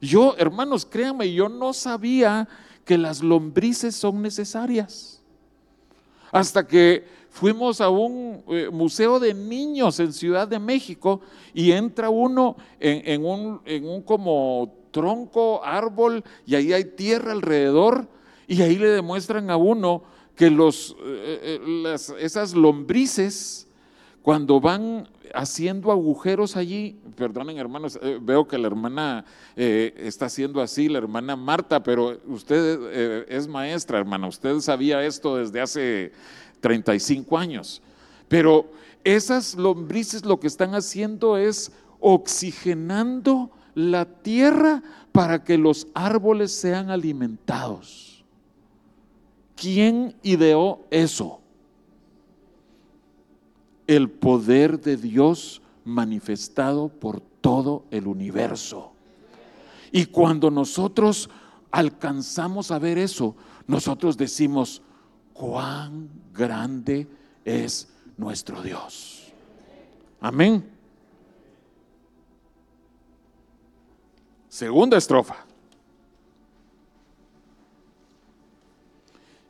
Yo, 0.00 0.34
hermanos, 0.36 0.84
créanme, 0.84 1.32
yo 1.32 1.48
no 1.48 1.72
sabía 1.72 2.48
que 2.84 2.98
las 2.98 3.22
lombrices 3.22 3.94
son 3.94 4.20
necesarias. 4.20 5.22
Hasta 6.30 6.66
que 6.66 7.06
fuimos 7.34 7.80
a 7.80 7.88
un 7.88 8.44
eh, 8.46 8.70
museo 8.70 9.18
de 9.18 9.34
niños 9.34 9.98
en 9.98 10.12
Ciudad 10.12 10.46
de 10.46 10.60
México 10.60 11.20
y 11.52 11.72
entra 11.72 12.08
uno 12.08 12.56
en, 12.78 13.24
un, 13.26 13.60
como 14.02 14.72
tronco, 14.92 15.60
árbol, 15.64 16.22
y 16.46 16.54
ahí 16.54 16.72
hay 16.72 16.84
tierra 16.84 17.32
alrededor, 17.32 18.06
y 18.46 18.62
ahí 18.62 18.76
le 18.76 18.88
demuestran 18.90 19.50
a 19.50 19.56
uno 19.56 20.04
que 20.36 20.48
los, 20.48 20.94
eh, 21.04 21.58
eh, 21.64 21.96
esas 22.20 22.54
lombrices, 22.54 23.66
cuando 24.22 24.60
van 24.60 25.08
haciendo 25.34 25.90
agujeros 25.90 26.56
allí, 26.56 27.00
perdonen 27.16 27.58
hermanos, 27.58 27.98
veo 28.20 28.46
que 28.46 28.58
la 28.58 28.68
hermana 28.68 29.24
está 29.56 30.26
haciendo 30.26 30.62
así, 30.62 30.88
la 30.88 30.98
hermana 30.98 31.34
Marta, 31.34 31.82
pero 31.82 32.16
usted 32.28 33.26
es 33.28 33.48
maestra, 33.48 33.98
hermana, 33.98 34.28
usted 34.28 34.60
sabía 34.60 35.04
esto 35.04 35.36
desde 35.36 35.60
hace 35.60 36.12
35 36.64 37.36
años. 37.36 37.82
Pero 38.26 38.70
esas 39.04 39.54
lombrices 39.54 40.24
lo 40.24 40.40
que 40.40 40.46
están 40.46 40.74
haciendo 40.74 41.36
es 41.36 41.70
oxigenando 42.00 43.50
la 43.74 44.06
tierra 44.06 44.82
para 45.12 45.44
que 45.44 45.58
los 45.58 45.86
árboles 45.92 46.52
sean 46.52 46.88
alimentados. 46.88 48.24
¿Quién 49.54 50.16
ideó 50.22 50.80
eso? 50.90 51.40
el 53.86 54.10
poder 54.10 54.80
de 54.80 54.96
Dios 54.96 55.60
manifestado 55.84 56.88
por 56.88 57.20
todo 57.20 57.84
el 57.90 58.06
universo. 58.06 58.92
Y 59.92 60.06
cuando 60.06 60.50
nosotros 60.50 61.28
alcanzamos 61.70 62.70
a 62.70 62.78
ver 62.78 62.98
eso, 62.98 63.36
nosotros 63.66 64.16
decimos, 64.16 64.82
cuán 65.34 66.08
grande 66.32 67.06
es 67.44 67.92
nuestro 68.16 68.62
Dios. 68.62 69.32
Amén. 70.20 70.64
Segunda 74.48 74.96
estrofa. 74.96 75.44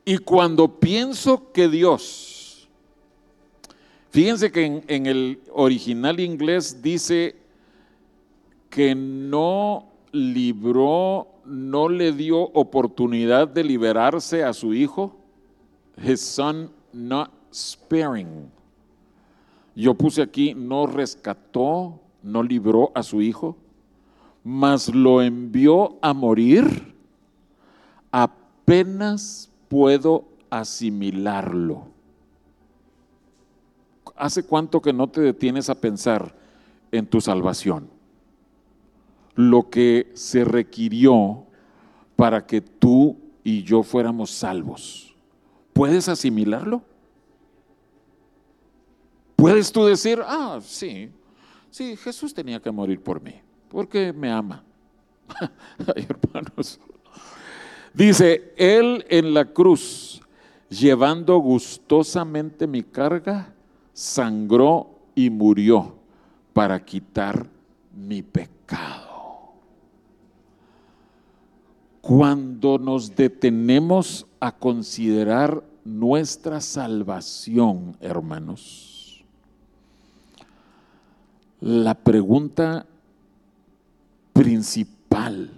Y 0.05 0.19
cuando 0.19 0.81
pienso 0.81 1.53
que 1.53 1.69
Dios, 1.69 2.69
fíjense 4.11 4.51
que 4.51 4.83
en, 4.87 5.07
el 5.07 5.41
original 5.53 6.21
inglés 6.21 6.83
dice 6.83 7.37
que 8.69 8.95
no 8.95 9.87
libró, 10.13 11.29
no 11.45 11.89
le 11.89 12.13
dio 12.13 12.39
oportunidad 12.39 13.49
de 13.49 13.65
liberarse 13.65 14.45
a 14.45 14.53
su 14.53 14.75
hijo, 14.75 15.17
his 15.97 16.21
son 16.21 16.71
not 16.93 17.31
sparing. 17.53 18.51
Yo 19.75 19.95
puse 19.95 20.23
aquí, 20.23 20.55
no 20.55 20.87
rescató, 20.87 22.01
no 22.23 22.43
libró 22.43 22.93
a 22.95 23.03
su 23.03 23.21
hijo, 23.21 23.57
mas 24.45 24.95
lo 24.95 25.23
envió 25.23 25.99
a 26.01 26.13
morir, 26.13 26.95
apenas 28.13 29.51
puedo 29.69 30.29
asimilarlo. 30.51 31.89
¿Hace 34.17 34.45
cuánto 34.45 34.81
que 34.81 34.93
no 34.93 35.09
te 35.09 35.21
detienes 35.21 35.69
a 35.69 35.81
pensar 35.81 36.37
en 36.93 37.07
tu 37.07 37.21
salvación? 37.21 37.89
Lo 39.35 39.69
que 39.71 40.13
se 40.15 40.45
requirió 40.45 41.45
para 42.15 42.47
que 42.47 42.61
tú 42.61 43.19
y 43.43 43.65
yo 43.65 43.83
fuéramos 43.83 44.31
salvos. 44.31 45.14
¿Puedes 45.75 46.09
asimilarlo? 46.09 46.83
¿Puedes 49.37 49.71
tú 49.73 49.85
decir, 49.85 50.23
ah, 50.25 50.61
sí, 50.63 51.11
sí, 51.71 51.97
Jesús 51.97 52.33
tenía 52.33 52.61
que 52.61 52.71
morir 52.71 53.03
por 53.03 53.21
mí, 53.21 53.35
porque 53.69 54.13
me 54.13 54.31
ama? 54.31 54.65
Ay, 55.95 56.07
hermanos. 56.09 56.81
Dice, 57.93 58.55
Él 58.57 59.05
en 59.09 59.35
la 59.35 59.45
cruz, 59.45 60.23
llevando 60.71 61.37
gustosamente 61.39 62.67
mi 62.67 62.83
carga, 62.85 63.53
sangró 63.93 64.99
y 65.15 65.29
murió 65.29 65.97
para 66.53 66.83
quitar 66.85 67.47
mi 67.93 68.23
pecado. 68.23 69.53
Cuando 72.01 72.79
nos 72.79 73.15
detenemos 73.15 74.27
a 74.45 74.53
considerar 74.53 75.63
nuestra 75.85 76.61
salvación, 76.61 77.97
hermanos, 78.01 79.25
la 81.61 81.95
pregunta 81.95 82.87
principal 84.33 85.51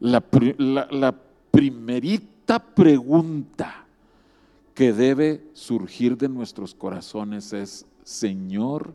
la, 0.00 1.14
primerita 1.50 2.58
pregunta 2.58 3.86
que 4.74 4.92
debe 4.92 5.42
surgir 5.54 6.16
de 6.18 6.28
nuestros 6.28 6.74
corazones 6.74 7.52
es, 7.52 7.86
Señor, 8.04 8.94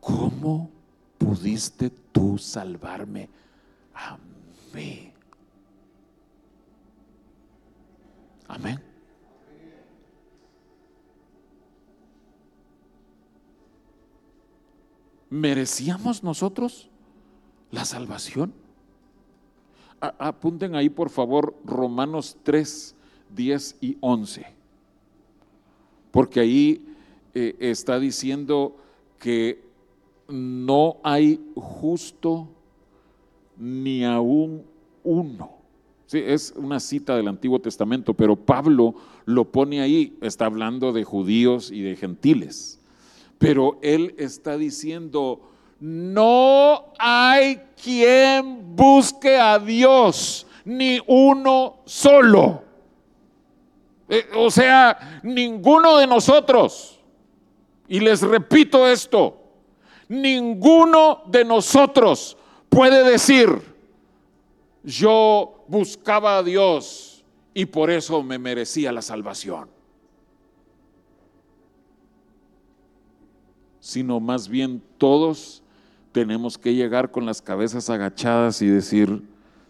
¿cómo 0.00 0.70
pudiste 1.18 1.90
tú 2.12 2.36
salvarme 2.38 3.30
a 3.94 4.18
mí? 4.74 5.12
Amén. 8.48 8.80
¿Merecíamos 15.30 16.22
nosotros 16.22 16.88
la 17.70 17.84
salvación? 17.84 18.52
apunten 19.98 20.74
ahí 20.74 20.88
por 20.88 21.10
favor 21.10 21.54
Romanos 21.64 22.36
3, 22.42 22.94
10 23.34 23.76
y 23.80 23.96
11. 24.00 24.46
Porque 26.10 26.40
ahí 26.40 26.86
eh, 27.34 27.56
está 27.58 27.98
diciendo 27.98 28.76
que 29.18 29.64
no 30.28 30.98
hay 31.02 31.40
justo 31.54 32.48
ni 33.56 34.04
aún 34.04 34.64
uno. 35.02 35.55
Sí, 36.06 36.22
es 36.24 36.54
una 36.56 36.78
cita 36.78 37.16
del 37.16 37.26
Antiguo 37.26 37.58
Testamento, 37.60 38.14
pero 38.14 38.36
Pablo 38.36 38.94
lo 39.24 39.44
pone 39.44 39.80
ahí, 39.80 40.16
está 40.20 40.46
hablando 40.46 40.92
de 40.92 41.02
judíos 41.02 41.72
y 41.72 41.82
de 41.82 41.96
gentiles. 41.96 42.80
Pero 43.38 43.78
él 43.82 44.14
está 44.16 44.56
diciendo, 44.56 45.40
no 45.80 46.92
hay 46.98 47.60
quien 47.82 48.76
busque 48.76 49.36
a 49.36 49.58
Dios, 49.58 50.46
ni 50.64 51.00
uno 51.08 51.78
solo. 51.84 52.62
Eh, 54.08 54.26
o 54.36 54.48
sea, 54.48 55.20
ninguno 55.24 55.96
de 55.96 56.06
nosotros, 56.06 57.00
y 57.88 57.98
les 57.98 58.22
repito 58.22 58.86
esto, 58.86 59.36
ninguno 60.08 61.22
de 61.26 61.44
nosotros 61.44 62.36
puede 62.68 63.02
decir, 63.10 63.60
yo 64.84 65.55
buscaba 65.68 66.38
a 66.38 66.42
Dios 66.42 67.24
y 67.54 67.66
por 67.66 67.90
eso 67.90 68.22
me 68.22 68.38
merecía 68.38 68.92
la 68.92 69.02
salvación. 69.02 69.68
Sino 73.80 74.20
más 74.20 74.48
bien 74.48 74.82
todos 74.98 75.62
tenemos 76.12 76.58
que 76.58 76.74
llegar 76.74 77.10
con 77.10 77.26
las 77.26 77.42
cabezas 77.42 77.90
agachadas 77.90 78.62
y 78.62 78.66
decir, 78.66 79.22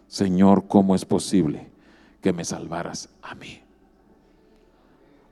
Señor, 0.09 0.69
¿cómo 0.69 0.95
es 0.95 1.05
posible 1.05 1.69
que 2.23 2.33
me 2.33 2.45
salvaras 2.45 3.09
a 3.23 3.35
mí? 3.35 3.61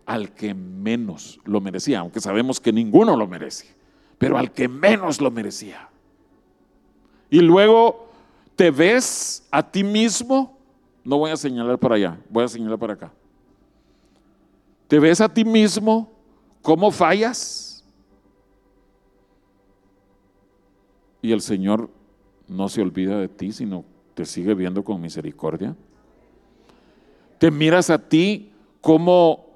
Al 0.07 0.33
que 0.33 0.55
menos 0.55 1.41
lo 1.45 1.61
merecía, 1.61 2.01
aunque 2.01 2.21
sabemos 2.21 2.61
que 2.61 2.73
ninguno 2.73 3.17
lo 3.17 3.27
merece, 3.27 3.75
pero 4.19 4.37
al 4.37 4.53
que 4.53 4.69
menos 4.69 5.21
lo 5.21 5.31
merecía. 5.31 5.89
Y 7.31 7.41
luego 7.41 8.09
te 8.57 8.71
ves 8.71 9.47
a 9.51 9.63
ti 9.71 9.83
mismo, 9.83 10.54
no 11.05 11.19
voy 11.19 11.31
a 11.31 11.37
señalar 11.37 11.79
para 11.79 11.97
allá, 11.97 12.19
voy 12.31 12.45
a 12.45 12.49
señalar 12.49 12.79
para 12.79 12.95
acá. 12.95 13.13
Te 14.89 14.99
ves 14.99 15.21
a 15.21 15.29
ti 15.29 15.45
mismo 15.45 16.11
cómo 16.63 16.91
fallas 16.91 17.85
y 21.21 21.33
el 21.33 21.41
Señor 21.41 21.91
no 22.49 22.69
se 22.69 22.83
olvida 22.83 23.19
de 23.19 23.29
ti, 23.29 23.53
sino 23.53 23.85
te 24.15 24.25
sigue 24.25 24.55
viendo 24.55 24.85
con 24.85 25.01
misericordia. 25.01 25.75
Te 27.39 27.51
miras 27.51 27.91
a 27.91 27.99
ti 27.99 28.53
cómo 28.81 29.47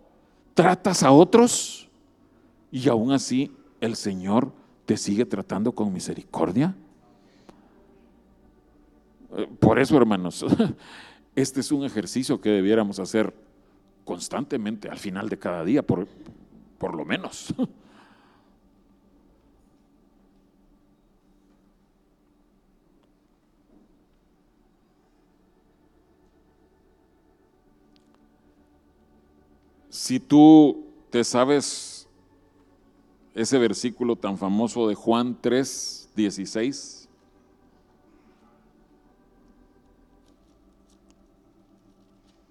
tratas 0.55 1.03
a 1.03 1.13
otros 1.13 1.89
y 2.71 2.89
aún 2.89 3.13
así 3.13 3.53
el 3.81 3.97
Señor 3.97 4.51
te 4.85 4.97
sigue 4.97 5.25
tratando 5.25 5.73
con 5.73 5.93
misericordia. 5.93 6.75
Eh, 9.37 9.47
por 9.61 9.79
eso, 9.79 9.97
hermanos, 9.97 10.45
este 11.35 11.61
es 11.61 11.73
un 11.73 11.85
ejercicio 11.85 12.41
que 12.41 12.51
debiéramos 12.51 12.99
hacer 12.99 13.33
constantemente 14.05 14.89
al 14.89 14.99
final 14.99 15.29
de 15.29 15.39
cada 15.39 15.65
día, 15.65 15.83
por, 15.83 16.09
por 16.79 16.95
lo 16.95 17.05
menos. 17.05 17.55
Si 30.09 30.21
tú 30.21 30.87
te 31.11 31.23
sabes 31.23 32.09
ese 33.35 33.59
versículo 33.59 34.17
tan 34.17 34.39
famoso 34.39 34.89
de 34.89 34.95
Juan 34.95 35.37
3, 35.39 36.09
16, 36.17 36.98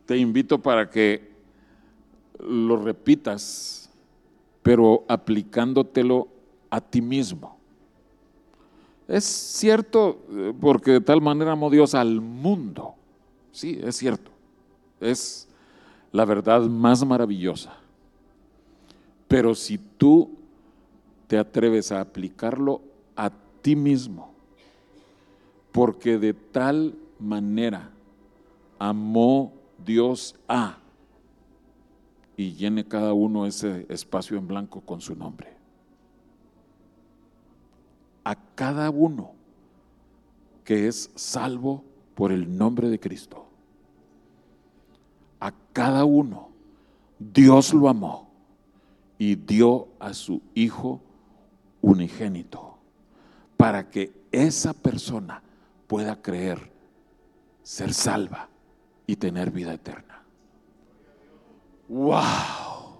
te 0.07 0.17
invito 0.17 0.57
para 0.57 0.89
que 0.89 1.29
lo 2.39 2.77
repitas, 2.77 3.91
pero 4.63 5.03
aplicándotelo 5.07 6.29
a 6.69 6.79
ti 6.79 7.01
mismo. 7.01 7.57
Es 9.07 9.25
cierto, 9.25 10.25
eh, 10.31 10.53
porque 10.59 10.91
de 10.91 11.01
tal 11.01 11.21
manera 11.21 11.51
amó 11.51 11.69
Dios 11.69 11.93
al 11.93 12.21
mundo. 12.21 12.95
Sí, 13.51 13.79
es 13.83 13.97
cierto. 13.97 14.31
Es 15.01 15.47
la 16.13 16.23
verdad 16.23 16.61
más 16.61 17.05
maravillosa. 17.05 17.73
Pero 19.27 19.55
si 19.55 19.77
tú 19.77 20.31
te 21.27 21.37
atreves 21.37 21.91
a 21.91 21.99
aplicarlo 21.99 22.81
a 23.15 23.29
ti 23.61 23.75
mismo, 23.75 24.33
porque 25.73 26.17
de 26.17 26.33
tal 26.33 26.95
manera 27.19 27.89
amó 28.79 29.56
Dios 29.85 30.35
a, 30.47 30.77
y 32.35 32.53
llene 32.53 32.85
cada 32.85 33.13
uno 33.13 33.45
ese 33.45 33.85
espacio 33.89 34.37
en 34.37 34.47
blanco 34.47 34.81
con 34.81 35.01
su 35.01 35.15
nombre. 35.15 35.55
A 38.23 38.35
cada 38.55 38.89
uno 38.89 39.31
que 40.63 40.87
es 40.87 41.09
salvo 41.15 41.83
por 42.13 42.31
el 42.31 42.57
nombre 42.57 42.89
de 42.89 42.99
Cristo. 42.99 43.45
A 45.39 45.53
cada 45.73 46.03
uno 46.03 46.49
Dios 47.19 47.73
lo 47.73 47.89
amó 47.89 48.29
y 49.17 49.35
dio 49.35 49.87
a 49.99 50.13
su 50.13 50.41
Hijo 50.53 51.01
unigénito 51.81 52.77
para 53.55 53.89
que 53.89 54.11
esa 54.31 54.73
persona 54.73 55.41
pueda 55.87 56.21
creer, 56.21 56.71
ser 57.63 57.93
salva 57.93 58.49
y 59.07 59.15
tener 59.15 59.49
vida 59.49 59.73
eterna. 59.73 60.21
¡Wow! 61.87 62.99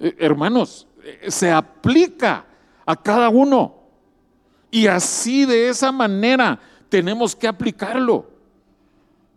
Eh, 0.00 0.16
hermanos, 0.18 0.88
eh, 1.02 1.30
se 1.30 1.52
aplica 1.52 2.46
a 2.86 2.96
cada 2.96 3.28
uno. 3.28 3.74
Y 4.70 4.86
así 4.86 5.44
de 5.44 5.68
esa 5.68 5.92
manera 5.92 6.58
tenemos 6.88 7.36
que 7.36 7.46
aplicarlo. 7.46 8.26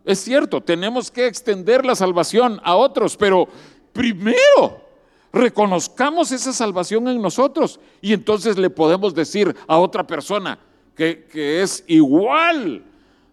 Es 0.04 0.20
cierto, 0.20 0.62
tenemos 0.62 1.10
que 1.10 1.26
extender 1.26 1.84
la 1.84 1.94
salvación 1.94 2.60
a 2.64 2.74
otros, 2.74 3.16
pero 3.16 3.46
primero 3.92 4.88
reconozcamos 5.30 6.32
esa 6.32 6.54
salvación 6.54 7.06
en 7.08 7.20
nosotros 7.20 7.78
y 8.00 8.14
entonces 8.14 8.56
le 8.56 8.70
podemos 8.70 9.14
decir 9.14 9.54
a 9.66 9.76
otra 9.76 10.06
persona 10.06 10.58
que, 10.96 11.26
que 11.30 11.62
es 11.62 11.84
igual 11.86 12.87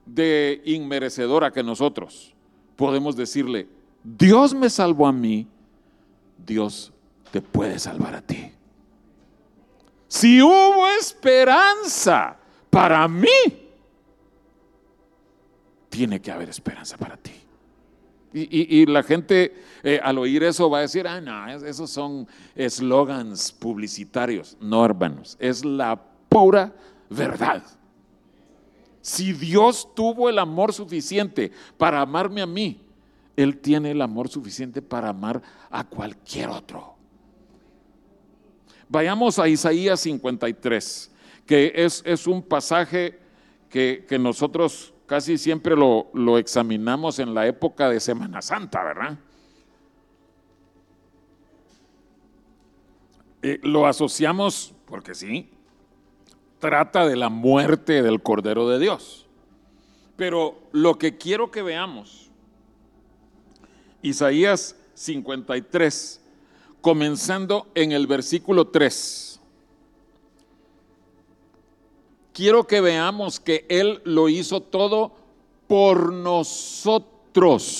de 0.05 0.61
inmerecedora 0.65 1.51
que 1.51 1.63
nosotros. 1.63 2.33
Podemos 2.75 3.15
decirle, 3.15 3.67
Dios 4.03 4.53
me 4.53 4.69
salvó 4.69 5.07
a 5.07 5.11
mí, 5.11 5.47
Dios 6.45 6.91
te 7.31 7.41
puede 7.41 7.79
salvar 7.79 8.15
a 8.15 8.21
ti. 8.21 8.51
Si 10.07 10.41
hubo 10.41 10.87
esperanza 10.99 12.37
para 12.69 13.07
mí, 13.07 13.27
tiene 15.89 16.21
que 16.21 16.31
haber 16.31 16.49
esperanza 16.49 16.97
para 16.97 17.17
ti. 17.17 17.31
Y, 18.37 18.85
la 18.87 19.01
gente 19.01 19.55
eh, 19.81 19.97
al 20.03 20.17
oír 20.17 20.43
eso 20.43 20.69
va 20.69 20.79
a 20.79 20.81
decir, 20.81 21.07
ah, 21.07 21.21
no, 21.21 21.47
esos 21.47 21.89
son 21.89 22.27
eslogans 22.53 23.53
publicitarios. 23.53 24.57
No, 24.59 24.83
hermanos, 24.83 25.37
es 25.39 25.63
la 25.63 26.01
pura 26.27 26.75
verdad. 27.09 27.63
Si 29.05 29.33
Dios 29.33 29.93
tuvo 29.93 30.29
el 30.29 30.39
amor 30.39 30.73
suficiente 30.73 31.51
para 31.77 32.01
amarme 32.01 32.41
a 32.41 32.47
mí, 32.47 32.81
Él 33.35 33.59
tiene 33.59 33.91
el 33.91 34.01
amor 34.01 34.29
suficiente 34.29 34.81
para 34.81 35.09
amar 35.09 35.43
a 35.69 35.83
cualquier 35.83 36.49
otro. 36.49 36.95
Vayamos 38.89 39.37
a 39.37 39.47
Isaías 39.47 39.99
53, 39.99 41.11
que 41.45 41.71
es, 41.75 42.01
es 42.03 42.25
un 42.25 42.41
pasaje 42.41 43.19
que, 43.69 44.07
que 44.09 44.17
nosotros 44.17 44.91
casi 45.05 45.37
siempre 45.37 45.75
lo, 45.75 46.39
examinamos 46.39 47.19
en 47.19 47.35
la 47.35 47.45
época 47.45 47.87
de 47.87 47.99
Semana 47.99 48.41
Santa, 48.41 48.83
¿verdad? 48.83 49.19
Eh, 53.43 53.59
lo 53.61 53.85
asociamos, 53.85 54.73
porque 54.87 55.13
sí, 55.13 55.54
trata 56.65 57.05
de 57.07 57.15
la 57.15 57.29
muerte 57.29 58.01
del 58.01 58.21
Cordero 58.21 58.67
de 58.67 58.79
Dios. 58.79 59.25
Pero 60.15 60.59
lo 60.71 60.97
que 60.97 61.17
quiero 61.17 61.51
que 61.51 61.61
veamos, 61.61 62.29
Isaías 64.01 64.75
53, 64.93 66.21
comenzando 66.81 67.67
en 67.75 67.91
el 67.91 68.07
versículo 68.07 68.67
3. 68.67 69.35
quiero 72.35 72.67
que 72.67 72.81
veamos 72.81 73.39
que 73.39 73.65
Él 73.69 74.01
lo 74.03 74.29
hizo 74.29 74.61
todo 74.61 75.13
por 75.67 76.11
nosotros. 76.11 77.71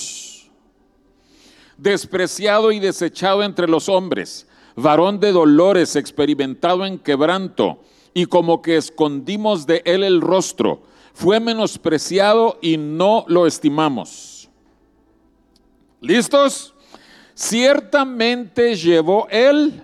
Despreciado 1.76 2.72
y 2.72 2.80
desechado 2.80 3.42
entre 3.42 3.68
los 3.68 3.90
hombres, 3.90 4.48
varón 4.74 5.20
de 5.20 5.30
dolores, 5.30 5.94
experimentado 5.94 6.86
en 6.86 6.98
quebranto, 6.98 7.80
y 8.16 8.24
como 8.24 8.62
que 8.62 8.78
escondimos 8.78 9.66
de 9.66 9.82
Él 9.84 10.02
el 10.02 10.22
rostro, 10.22 10.80
fue 11.12 11.38
menospreciado 11.38 12.58
y 12.62 12.78
no 12.78 13.26
lo 13.28 13.46
estimamos. 13.46 14.48
¿Listos? 16.00 16.72
Ciertamente 17.34 18.74
llevó 18.74 19.28
Él 19.28 19.82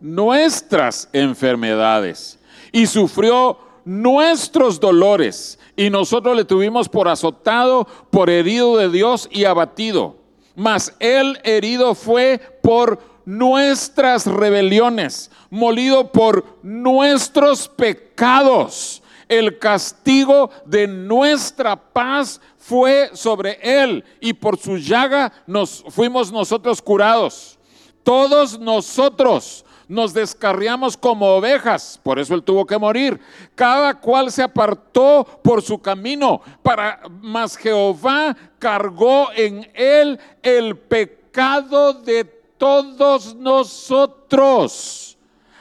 nuestras 0.00 1.10
enfermedades 1.12 2.38
y 2.72 2.86
sufrió 2.86 3.58
nuestros 3.84 4.80
dolores 4.80 5.58
y 5.76 5.90
nosotros 5.90 6.34
le 6.34 6.46
tuvimos 6.46 6.88
por 6.88 7.08
azotado, 7.08 7.86
por 8.08 8.30
herido 8.30 8.78
de 8.78 8.88
Dios 8.88 9.28
y 9.30 9.44
abatido. 9.44 10.16
Mas 10.56 10.96
él 10.98 11.38
herido 11.44 11.94
fue 11.94 12.40
por 12.62 13.17
nuestras 13.28 14.24
rebeliones, 14.24 15.30
molido 15.50 16.10
por 16.10 16.58
nuestros 16.62 17.68
pecados. 17.68 19.02
El 19.28 19.58
castigo 19.58 20.48
de 20.64 20.88
nuestra 20.88 21.76
paz 21.76 22.40
fue 22.56 23.10
sobre 23.12 23.58
él 23.60 24.02
y 24.22 24.32
por 24.32 24.56
su 24.58 24.78
llaga 24.78 25.30
nos 25.46 25.84
fuimos 25.90 26.32
nosotros 26.32 26.80
curados. 26.80 27.58
Todos 28.02 28.58
nosotros 28.58 29.62
nos 29.88 30.14
descarriamos 30.14 30.96
como 30.96 31.26
ovejas, 31.26 32.00
por 32.02 32.18
eso 32.18 32.34
él 32.34 32.42
tuvo 32.42 32.64
que 32.64 32.78
morir. 32.78 33.20
Cada 33.54 33.92
cual 34.00 34.32
se 34.32 34.42
apartó 34.42 35.26
por 35.44 35.60
su 35.60 35.78
camino, 35.78 36.40
para 36.62 37.02
mas 37.20 37.58
Jehová 37.58 38.34
cargó 38.58 39.28
en 39.36 39.70
él 39.74 40.18
el 40.42 40.78
pecado 40.78 41.92
de 41.92 42.37
todos 42.58 43.34
nosotros. 43.36 45.16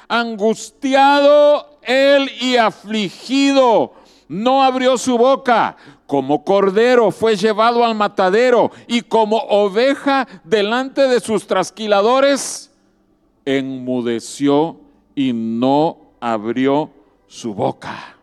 Angustiado 0.10 1.80
él 1.82 2.30
y 2.42 2.58
afligido, 2.58 3.94
no 4.28 4.64
abrió 4.64 4.98
su 4.98 5.18
boca. 5.18 5.78
Como 6.06 6.44
cordero 6.44 7.12
fue 7.12 7.36
llevado 7.36 7.84
al 7.84 7.96
matadero 7.96 8.72
y 8.88 9.02
como 9.02 9.38
oveja 9.38 10.28
delante 10.44 11.08
de 11.08 11.20
sus 11.20 11.48
trasquiladores 11.48 12.72
enmudeció 13.48 14.78
y 15.16 15.32
no 15.32 16.12
abrió 16.20 16.92
su 17.28 17.54
boca. 17.54 18.18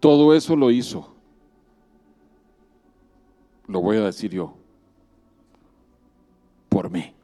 Todo 0.00 0.34
eso 0.34 0.56
lo 0.56 0.70
hizo. 0.70 1.09
Lo 3.70 3.80
voy 3.80 3.98
a 3.98 4.00
decir 4.00 4.32
yo. 4.32 4.52
Por 6.68 6.90
mí. 6.90 7.14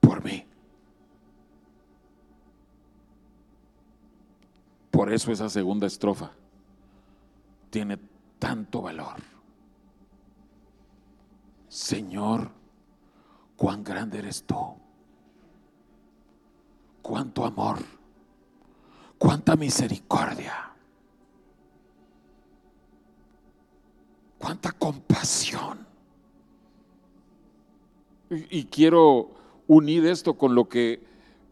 Por 0.00 0.24
mí. 0.24 0.44
Por 4.90 5.12
eso 5.12 5.30
esa 5.30 5.48
segunda 5.48 5.86
estrofa 5.86 6.32
tiene 7.70 8.00
tanto 8.40 8.82
valor. 8.82 9.22
Señor, 11.68 12.50
cuán 13.56 13.84
grande 13.84 14.18
eres 14.18 14.42
tú. 14.42 14.56
Cuánto 17.00 17.44
amor. 17.44 17.78
Cuánta 19.18 19.54
misericordia. 19.54 20.71
Cuánta 24.42 24.72
compasión. 24.72 25.86
Y, 28.28 28.64
quiero 28.64 29.30
unir 29.68 30.04
esto 30.04 30.34
con 30.34 30.56
lo 30.56 30.68
que 30.68 31.00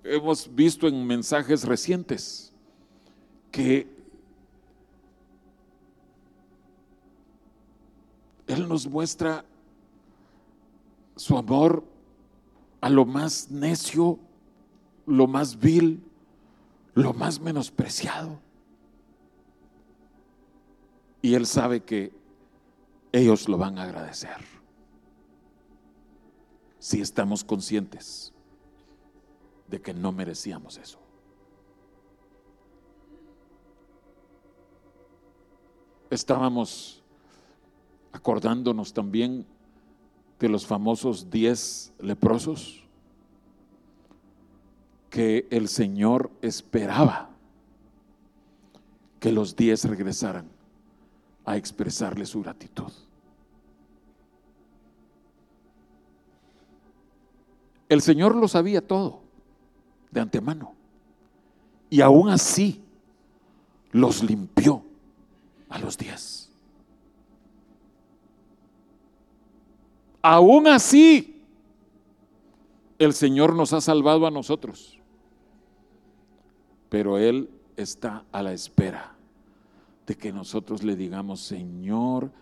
hemos 0.02 0.52
visto 0.52 0.88
en 0.88 1.06
mensajes 1.06 1.62
recientes, 1.62 2.52
que 3.52 3.86
Él 8.48 8.68
nos 8.68 8.88
muestra 8.88 9.44
su 11.14 11.38
amor 11.38 11.84
a 12.80 12.90
lo 12.90 13.04
más 13.04 13.52
necio, 13.52 14.18
lo 15.06 15.28
más 15.28 15.60
vil, 15.60 16.02
lo 16.94 17.12
más 17.12 17.38
menospreciado. 17.40 18.40
Y 21.22 21.34
Él 21.34 21.46
sabe 21.46 21.84
que 21.84 22.18
ellos 23.12 23.48
lo 23.48 23.58
van 23.58 23.78
a 23.78 23.82
agradecer. 23.82 24.36
Si 26.78 27.00
estamos 27.00 27.44
conscientes 27.44 28.32
de 29.68 29.80
que 29.80 29.94
no 29.94 30.12
merecíamos 30.12 30.78
eso. 30.78 30.98
Estábamos 36.10 37.02
acordándonos 38.12 38.92
también 38.92 39.46
de 40.40 40.48
los 40.48 40.66
famosos 40.66 41.30
diez 41.30 41.92
leprosos? 42.00 42.82
Que 45.10 45.46
el 45.50 45.68
Señor 45.68 46.30
esperaba 46.40 47.30
que 49.20 49.32
los 49.32 49.54
diez 49.54 49.84
regresaran 49.84 50.48
a 51.50 51.56
expresarle 51.56 52.26
su 52.26 52.42
gratitud. 52.42 52.92
El 57.88 58.00
Señor 58.02 58.36
lo 58.36 58.46
sabía 58.46 58.86
todo 58.86 59.22
de 60.12 60.20
antemano. 60.20 60.74
Y 61.88 62.02
aún 62.02 62.28
así 62.28 62.80
los 63.90 64.22
limpió 64.22 64.84
a 65.68 65.78
los 65.80 65.98
diez. 65.98 66.52
Aún 70.22 70.68
así, 70.68 71.42
el 72.98 73.12
Señor 73.12 73.56
nos 73.56 73.72
ha 73.72 73.80
salvado 73.80 74.24
a 74.26 74.30
nosotros. 74.30 75.00
Pero 76.88 77.18
Él 77.18 77.50
está 77.76 78.24
a 78.30 78.42
la 78.42 78.52
espera 78.52 79.16
de 80.10 80.16
que 80.16 80.32
nosotros 80.32 80.82
le 80.82 80.96
digamos, 80.96 81.38
Señor, 81.38 82.32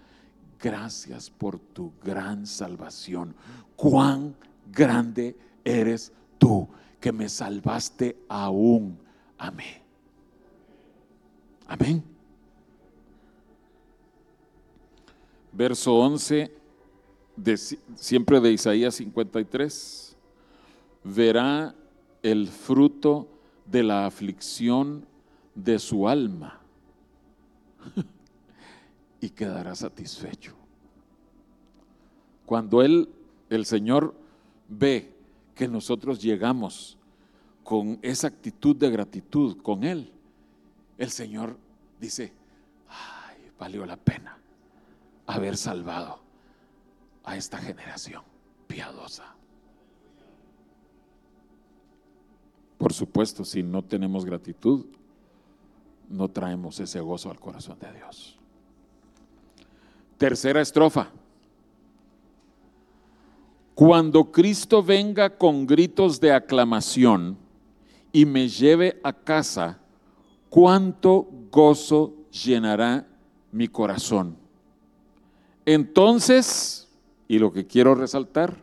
gracias 0.58 1.28
por 1.28 1.58
tu 1.58 1.92
gran 2.02 2.46
salvación. 2.46 3.34
Cuán 3.76 4.34
grande 4.72 5.36
eres 5.62 6.10
tú 6.38 6.66
que 6.98 7.12
me 7.12 7.28
salvaste 7.28 8.24
aún 8.26 8.98
a 9.36 9.50
mí. 9.50 9.66
Amén. 11.66 12.02
Verso 15.52 15.94
11, 15.94 16.50
de, 17.36 17.56
siempre 17.96 18.40
de 18.40 18.50
Isaías 18.50 18.94
53. 18.94 20.16
Verá 21.04 21.74
el 22.22 22.48
fruto 22.48 23.28
de 23.66 23.82
la 23.82 24.06
aflicción 24.06 25.04
de 25.54 25.78
su 25.78 26.08
alma 26.08 26.58
y 29.20 29.30
quedará 29.30 29.74
satisfecho. 29.74 30.54
Cuando 32.46 32.82
él, 32.82 33.08
el 33.50 33.66
Señor, 33.66 34.14
ve 34.68 35.12
que 35.54 35.68
nosotros 35.68 36.22
llegamos 36.22 36.96
con 37.64 37.98
esa 38.00 38.28
actitud 38.28 38.76
de 38.76 38.90
gratitud 38.90 39.60
con 39.60 39.84
Él, 39.84 40.10
el 40.96 41.10
Señor 41.10 41.58
dice, 42.00 42.32
valió 43.58 43.84
la 43.84 43.96
pena 43.96 44.38
haber 45.26 45.56
salvado 45.56 46.20
a 47.24 47.36
esta 47.36 47.58
generación 47.58 48.22
piadosa. 48.66 49.34
Por 52.78 52.92
supuesto, 52.92 53.44
si 53.44 53.62
no 53.62 53.82
tenemos 53.82 54.24
gratitud, 54.24 54.86
no 56.08 56.28
traemos 56.28 56.80
ese 56.80 57.00
gozo 57.00 57.30
al 57.30 57.38
corazón 57.38 57.78
de 57.78 57.92
Dios. 57.92 58.38
Tercera 60.16 60.60
estrofa. 60.60 61.10
Cuando 63.74 64.32
Cristo 64.32 64.82
venga 64.82 65.36
con 65.38 65.66
gritos 65.66 66.20
de 66.20 66.32
aclamación 66.32 67.36
y 68.12 68.24
me 68.24 68.48
lleve 68.48 68.98
a 69.04 69.12
casa, 69.12 69.78
cuánto 70.48 71.28
gozo 71.52 72.14
llenará 72.32 73.06
mi 73.52 73.68
corazón. 73.68 74.36
Entonces, 75.64 76.88
y 77.28 77.38
lo 77.38 77.52
que 77.52 77.66
quiero 77.66 77.94
resaltar, 77.94 78.56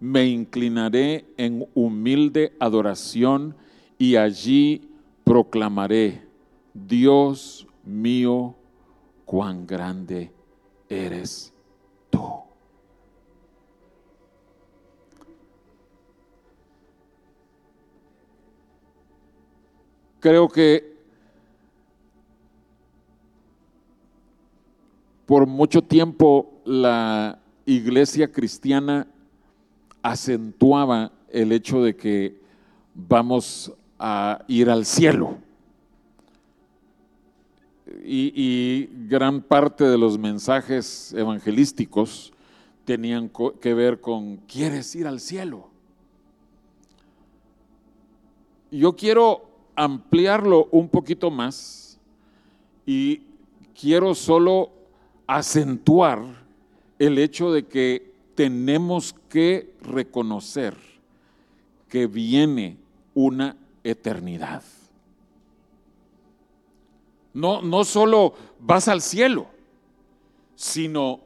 me 0.00 0.26
inclinaré 0.26 1.26
en 1.36 1.68
humilde 1.74 2.56
adoración 2.58 3.54
y 3.98 4.16
allí 4.16 4.88
proclamaré, 5.24 6.26
Dios 6.74 7.66
mío, 7.84 8.54
cuán 9.24 9.66
grande 9.66 10.32
eres 10.88 11.52
tú. 12.10 12.42
Creo 20.20 20.48
que 20.48 20.96
por 25.26 25.46
mucho 25.46 25.80
tiempo 25.80 26.60
la 26.64 27.38
iglesia 27.64 28.30
cristiana 28.30 29.06
acentuaba 30.02 31.12
el 31.30 31.52
hecho 31.52 31.82
de 31.82 31.94
que 31.96 32.40
vamos 32.94 33.72
a 33.98 34.44
ir 34.48 34.68
al 34.68 34.84
cielo. 34.84 35.38
Y, 38.02 38.88
gran 39.08 39.42
parte 39.42 39.84
de 39.84 39.98
los 39.98 40.18
mensajes 40.18 41.12
evangelísticos 41.12 42.32
tenían 42.84 43.30
que 43.60 43.74
ver 43.74 44.00
con, 44.00 44.38
¿quieres 44.38 44.94
ir 44.94 45.06
al 45.06 45.20
cielo? 45.20 45.68
Yo 48.70 48.94
quiero 48.94 49.50
ampliarlo 49.74 50.68
un 50.70 50.88
poquito 50.88 51.30
más 51.30 51.98
y 52.86 53.22
quiero 53.78 54.14
solo 54.14 54.70
acentuar 55.26 56.20
el 56.98 57.18
hecho 57.18 57.52
de 57.52 57.66
que 57.66 58.12
tenemos 58.34 59.14
que 59.28 59.74
reconocer 59.82 60.76
que 61.88 62.06
viene 62.06 62.76
una 63.14 63.56
eternidad. 63.84 64.62
No, 67.32 67.62
no 67.62 67.84
solo 67.84 68.34
vas 68.58 68.88
al 68.88 69.00
cielo, 69.00 69.46
sino 70.56 71.20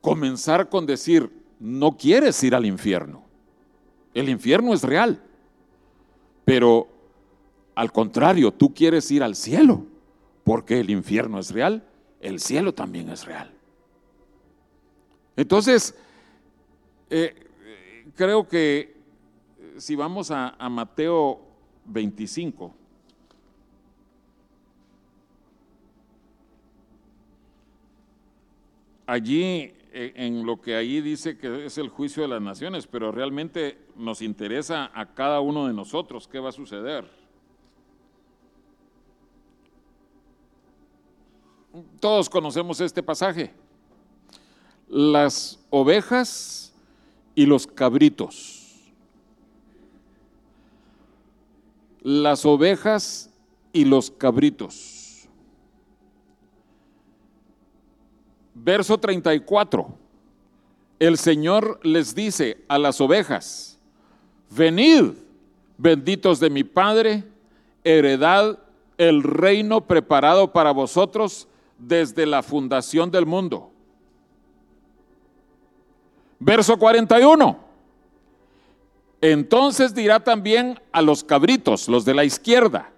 comenzar 0.00 0.68
con 0.68 0.86
decir, 0.86 1.30
no 1.60 1.96
quieres 1.96 2.42
ir 2.42 2.54
al 2.54 2.64
infierno. 2.64 3.22
El 4.14 4.28
infierno 4.28 4.72
es 4.72 4.82
real, 4.82 5.22
pero 6.44 6.88
al 7.74 7.92
contrario, 7.92 8.52
tú 8.52 8.72
quieres 8.72 9.10
ir 9.10 9.22
al 9.22 9.34
cielo, 9.34 9.84
porque 10.44 10.80
el 10.80 10.90
infierno 10.90 11.38
es 11.38 11.50
real, 11.50 11.86
el 12.20 12.40
cielo 12.40 12.72
también 12.72 13.10
es 13.10 13.26
real. 13.26 13.52
Entonces, 15.36 15.94
eh, 17.10 17.34
creo 18.14 18.48
que 18.48 18.96
si 19.76 19.94
vamos 19.94 20.30
a, 20.30 20.56
a 20.58 20.68
Mateo 20.70 21.40
25, 21.84 22.74
allí 29.06 29.72
eh, 29.92 30.12
en 30.16 30.44
lo 30.44 30.60
que 30.60 30.74
ahí 30.74 31.00
dice 31.00 31.38
que 31.38 31.66
es 31.66 31.78
el 31.78 31.88
juicio 31.88 32.22
de 32.22 32.28
las 32.28 32.42
naciones, 32.42 32.86
pero 32.86 33.12
realmente 33.12 33.78
nos 33.96 34.20
interesa 34.20 34.90
a 34.92 35.14
cada 35.14 35.40
uno 35.40 35.66
de 35.66 35.72
nosotros 35.72 36.28
qué 36.28 36.38
va 36.38 36.50
a 36.50 36.52
suceder. 36.52 37.08
Todos 42.00 42.28
conocemos 42.28 42.80
este 42.80 43.02
pasaje. 43.02 43.52
Las 44.88 45.58
ovejas 45.70 46.74
y 47.34 47.46
los 47.46 47.66
cabritos. 47.66 48.92
Las 52.02 52.44
ovejas 52.46 53.30
y 53.72 53.84
los 53.84 54.10
cabritos. 54.10 54.95
Verso 58.58 58.96
34. 58.98 59.86
El 60.98 61.18
Señor 61.18 61.78
les 61.82 62.14
dice 62.14 62.64
a 62.68 62.78
las 62.78 63.02
ovejas, 63.02 63.78
venid, 64.50 65.12
benditos 65.76 66.40
de 66.40 66.48
mi 66.48 66.64
Padre, 66.64 67.22
heredad 67.84 68.58
el 68.96 69.22
reino 69.22 69.82
preparado 69.82 70.52
para 70.54 70.70
vosotros 70.70 71.46
desde 71.78 72.24
la 72.24 72.42
fundación 72.42 73.10
del 73.10 73.26
mundo. 73.26 73.70
Verso 76.38 76.78
41. 76.78 77.58
Entonces 79.20 79.94
dirá 79.94 80.20
también 80.20 80.80
a 80.92 81.02
los 81.02 81.22
cabritos, 81.22 81.88
los 81.88 82.06
de 82.06 82.14
la 82.14 82.24
izquierda, 82.24 82.90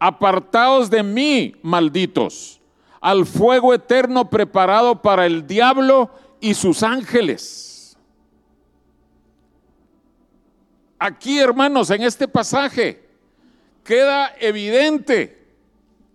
apartaos 0.00 0.90
de 0.90 1.04
mí, 1.04 1.54
malditos, 1.62 2.57
al 3.00 3.26
fuego 3.26 3.74
eterno 3.74 4.28
preparado 4.28 5.02
para 5.02 5.26
el 5.26 5.46
diablo 5.46 6.10
y 6.40 6.54
sus 6.54 6.82
ángeles. 6.82 7.96
Aquí, 10.98 11.38
hermanos, 11.38 11.90
en 11.90 12.02
este 12.02 12.26
pasaje 12.26 13.08
queda 13.84 14.34
evidente 14.40 15.38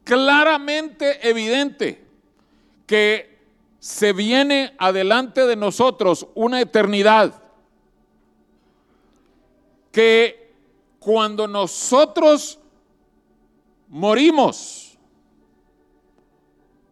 claramente 0.04 1.28
evidente 1.28 2.04
que 2.86 3.40
se 3.80 4.14
viene 4.14 4.76
adelante 4.78 5.46
de 5.46 5.56
nosotros 5.56 6.28
una 6.36 6.62
eternidad 6.62 7.42
que 9.92 10.54
cuando 11.00 11.48
nosotros 11.48 12.60
morimos 13.90 14.83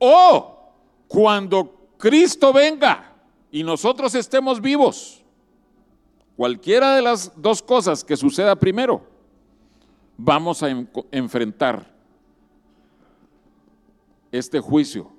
o 0.03 0.73
cuando 1.07 1.91
Cristo 1.97 2.51
venga 2.51 3.13
y 3.51 3.63
nosotros 3.63 4.15
estemos 4.15 4.59
vivos, 4.59 5.23
cualquiera 6.35 6.95
de 6.95 7.03
las 7.03 7.31
dos 7.39 7.61
cosas 7.61 8.03
que 8.03 8.17
suceda 8.17 8.55
primero, 8.55 9.05
vamos 10.17 10.63
a 10.63 10.69
enfrentar 11.11 11.93
este 14.31 14.59
juicio 14.59 15.11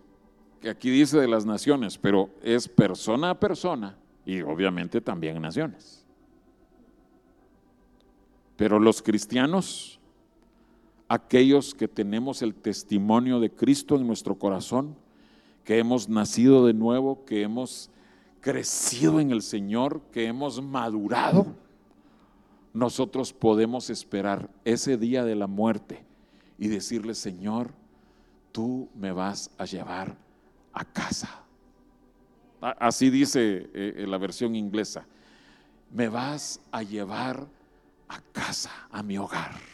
que 0.61 0.71
aquí 0.71 0.91
dice 0.91 1.19
de 1.21 1.29
las 1.29 1.47
naciones, 1.47 1.97
pero 1.97 2.31
es 2.43 2.67
persona 2.67 3.31
a 3.31 3.39
persona 3.39 3.97
y 4.25 4.41
obviamente 4.43 5.01
también 5.01 5.41
naciones. 5.41 6.05
Pero 8.57 8.81
los 8.81 9.01
cristianos, 9.01 10.01
aquellos 11.13 11.75
que 11.75 11.89
tenemos 11.89 12.41
el 12.41 12.55
testimonio 12.55 13.39
de 13.39 13.51
Cristo 13.51 13.97
en 13.97 14.07
nuestro 14.07 14.39
corazón, 14.39 14.97
que 15.63 15.79
hemos 15.79 16.09
nacido 16.09 16.65
de 16.67 16.73
nuevo, 16.73 17.27
que 17.27 17.43
hemos 17.43 17.91
crecido 18.41 19.21
en 19.21 19.31
el 19.31 19.43
Señor, 19.43 20.01
que 20.11 20.25
hemos 20.25 20.63
madurado, 20.63 21.55
nosotros 22.73 23.35
podemos 23.35 23.91
esperar 23.91 24.49
ese 24.65 24.97
día 24.97 25.23
de 25.23 25.35
la 25.35 25.47
muerte 25.47 26.03
y 26.59 26.69
decirle, 26.69 27.15
Señor, 27.15 27.75
tú 28.51 28.89
me 28.95 29.13
vas 29.13 29.51
a 29.59 29.67
llevar 29.67 30.17
a 30.73 30.83
casa. 30.83 31.45
Así 32.63 33.11
dice 33.11 33.69
eh, 33.75 34.07
la 34.09 34.17
versión 34.17 34.57
inglesa. 34.57 35.05
Me 35.91 36.09
vas 36.09 36.59
a 36.71 36.83
llevar 36.83 37.47
a 38.09 38.19
casa, 38.33 38.71
a 38.91 39.03
mi 39.03 39.19
hogar. 39.19 39.72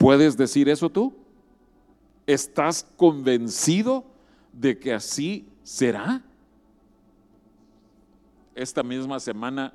¿Puedes 0.00 0.34
decir 0.34 0.66
eso 0.70 0.88
tú? 0.88 1.12
¿Estás 2.26 2.86
convencido 2.96 4.02
de 4.50 4.78
que 4.78 4.94
así 4.94 5.46
será? 5.62 6.22
Esta 8.54 8.82
misma 8.82 9.20
semana 9.20 9.74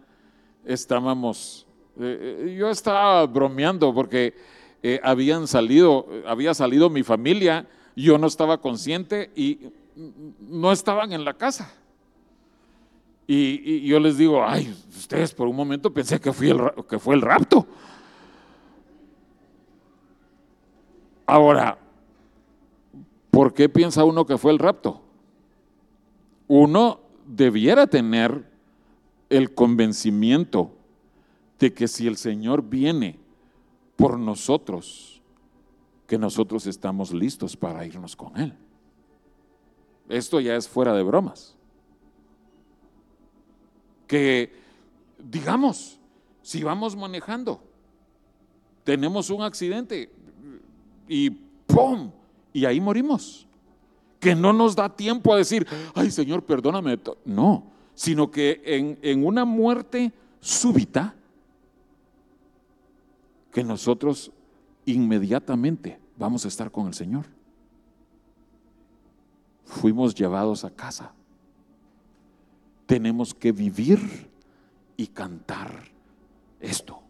estábamos, 0.66 1.68
eh, 2.00 2.48
eh, 2.48 2.56
yo 2.58 2.72
estaba 2.72 3.24
bromeando 3.28 3.94
porque 3.94 4.34
eh, 4.82 5.00
habían 5.04 5.46
salido, 5.48 6.08
había 6.26 6.56
salido 6.56 6.90
mi 6.90 7.04
familia, 7.04 7.68
yo 7.96 8.18
no 8.18 8.26
estaba 8.26 8.60
consciente 8.60 9.30
y 9.36 9.60
no 10.40 10.72
estaban 10.72 11.14
en 11.14 11.24
la 11.24 11.36
casa. 11.36 11.72
Y, 13.28 13.86
yo 13.86 14.00
les 14.00 14.18
digo, 14.18 14.44
ay, 14.44 14.76
ustedes 14.90 15.36
por 15.36 15.48
un 15.48 15.56
momento 15.56 15.94
pensé 15.94 16.20
que, 16.20 16.30
el, 16.30 16.72
que 16.90 16.98
fue 16.98 17.14
el 17.14 17.22
rapto. 17.22 17.68
Ahora, 21.26 21.78
¿por 23.32 23.54
qué 23.54 23.70
piensa 23.70 24.04
uno 24.04 24.26
que 24.26 24.38
fue 24.38 24.52
el 24.52 24.60
rapto? 24.60 25.02
Uno 26.48 27.00
debiera 27.26 27.88
tener 27.88 28.50
el 29.30 29.54
convencimiento 29.54 30.72
de 31.60 31.74
que 31.74 31.88
si 31.88 32.08
el 32.08 32.18
Señor 32.18 32.64
viene 32.64 33.18
por 33.96 34.20
nosotros 34.20 35.16
que 36.08 36.18
nosotros 36.18 36.68
estamos 36.68 37.12
listos 37.12 37.58
para 37.58 37.86
irnos 37.86 38.16
con 38.16 38.38
Él. 38.38 38.54
Esto 40.08 40.40
ya 40.40 40.56
es 40.56 40.68
fuera 40.68 40.94
de 40.94 41.02
bromas. 41.02 41.56
Que, 44.08 44.54
digamos, 45.18 46.00
si 46.44 46.64
vamos 46.64 46.96
manejando, 46.96 47.60
tenemos 48.84 49.32
un 49.32 49.42
accidente 49.42 50.12
y 51.08 51.30
¡pum! 51.30 52.12
Y 52.54 52.66
ahí 52.66 52.80
morimos. 52.80 53.48
Que 54.20 54.36
no 54.36 54.54
nos 54.54 54.76
da 54.76 54.90
tiempo 54.90 55.34
a 55.34 55.38
decir, 55.38 55.68
ay 55.94 56.10
Señor, 56.10 56.44
perdóname. 56.44 57.00
No, 57.26 57.64
sino 57.94 58.32
que 58.32 58.62
en, 58.66 58.98
en 59.02 59.26
una 59.26 59.46
muerte 59.46 60.12
súbita, 60.40 61.16
que 63.52 63.64
nosotros 63.64 64.32
inmediatamente 64.86 66.00
vamos 66.18 66.46
a 66.46 66.48
estar 66.48 66.72
con 66.72 66.88
el 66.88 66.94
Señor. 66.94 67.26
Fuimos 69.64 70.14
llevados 70.14 70.64
a 70.66 70.70
casa. 70.70 71.14
Tenemos 72.86 73.34
que 73.34 73.52
vivir 73.52 74.30
y 74.98 75.08
cantar 75.08 75.86
esto. 76.60 77.05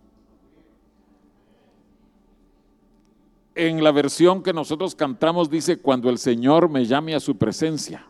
En 3.56 3.82
la 3.82 3.92
versión 3.94 4.44
que 4.44 4.52
nosotros 4.52 4.96
cantamos 4.96 5.50
dice, 5.50 5.78
cuando 5.78 6.10
el 6.10 6.18
Señor 6.18 6.70
me 6.70 6.86
llame 6.86 7.16
a 7.16 7.22
su 7.22 7.38
presencia, 7.38 8.06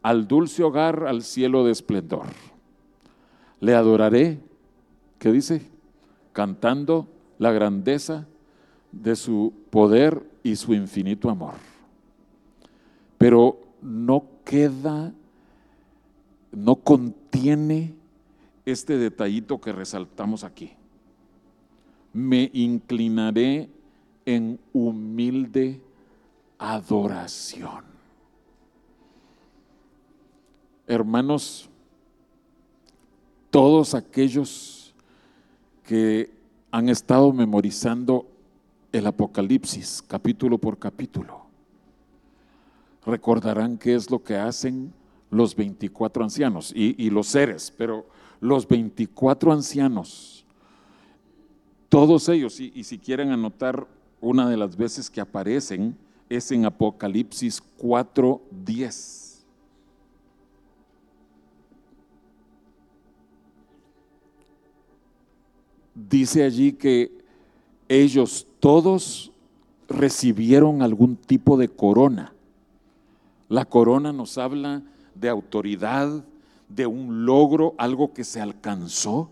al 0.00 0.28
dulce 0.28 0.62
hogar, 0.62 1.08
al 1.08 1.22
cielo 1.22 1.64
de 1.64 1.72
esplendor, 1.72 2.26
le 3.58 3.74
adoraré, 3.74 4.38
¿qué 5.18 5.32
dice? 5.32 5.68
Cantando 6.32 7.08
la 7.38 7.50
grandeza 7.50 8.28
de 8.92 9.16
su 9.16 9.52
poder 9.70 10.22
y 10.44 10.54
su 10.54 10.72
infinito 10.72 11.30
amor. 11.30 11.54
Pero 13.18 13.60
no 13.82 14.24
queda, 14.44 15.12
no 16.52 16.76
contiene 16.76 17.92
este 18.64 18.98
detallito 18.98 19.60
que 19.60 19.72
resaltamos 19.72 20.44
aquí. 20.44 20.74
Me 22.12 22.50
inclinaré 22.52 23.68
en 24.28 24.60
humilde 24.74 25.80
adoración. 26.58 27.82
Hermanos, 30.86 31.70
todos 33.50 33.94
aquellos 33.94 34.94
que 35.82 36.30
han 36.70 36.90
estado 36.90 37.32
memorizando 37.32 38.26
el 38.92 39.06
Apocalipsis 39.06 40.04
capítulo 40.06 40.58
por 40.58 40.78
capítulo. 40.78 41.46
Recordarán 43.06 43.78
qué 43.78 43.94
es 43.94 44.10
lo 44.10 44.22
que 44.22 44.36
hacen 44.36 44.92
los 45.30 45.56
24 45.56 46.24
ancianos 46.24 46.70
y, 46.76 47.08
los 47.08 47.28
seres, 47.28 47.72
pero 47.74 48.06
los 48.40 48.68
24 48.68 49.52
ancianos, 49.52 50.44
todos 51.88 52.28
ellos, 52.28 52.60
y, 52.60 52.70
y 52.74 52.84
si 52.84 52.98
quieren 52.98 53.30
anotar 53.30 53.86
una 54.20 54.48
de 54.48 54.56
las 54.56 54.76
veces 54.76 55.10
que 55.10 55.20
aparecen, 55.20 55.96
es 56.28 56.50
en 56.52 56.64
Apocalipsis 56.64 57.62
4.10. 57.80 59.28
dice 66.08 66.44
allí 66.44 66.72
que 66.72 67.10
ellos 67.88 68.46
todos 68.60 69.32
recibieron 69.88 70.82
algún 70.82 71.16
tipo 71.16 71.56
de 71.56 71.68
corona. 71.68 72.32
La 73.48 73.64
corona 73.64 74.12
nos 74.12 74.36
habla 74.38 74.82
de 75.14 75.28
autoridad, 75.28 76.24
de 76.68 76.86
un 76.86 77.24
logro, 77.24 77.74
algo 77.78 78.12
que 78.12 78.24
se 78.24 78.40
alcanzó. 78.40 79.30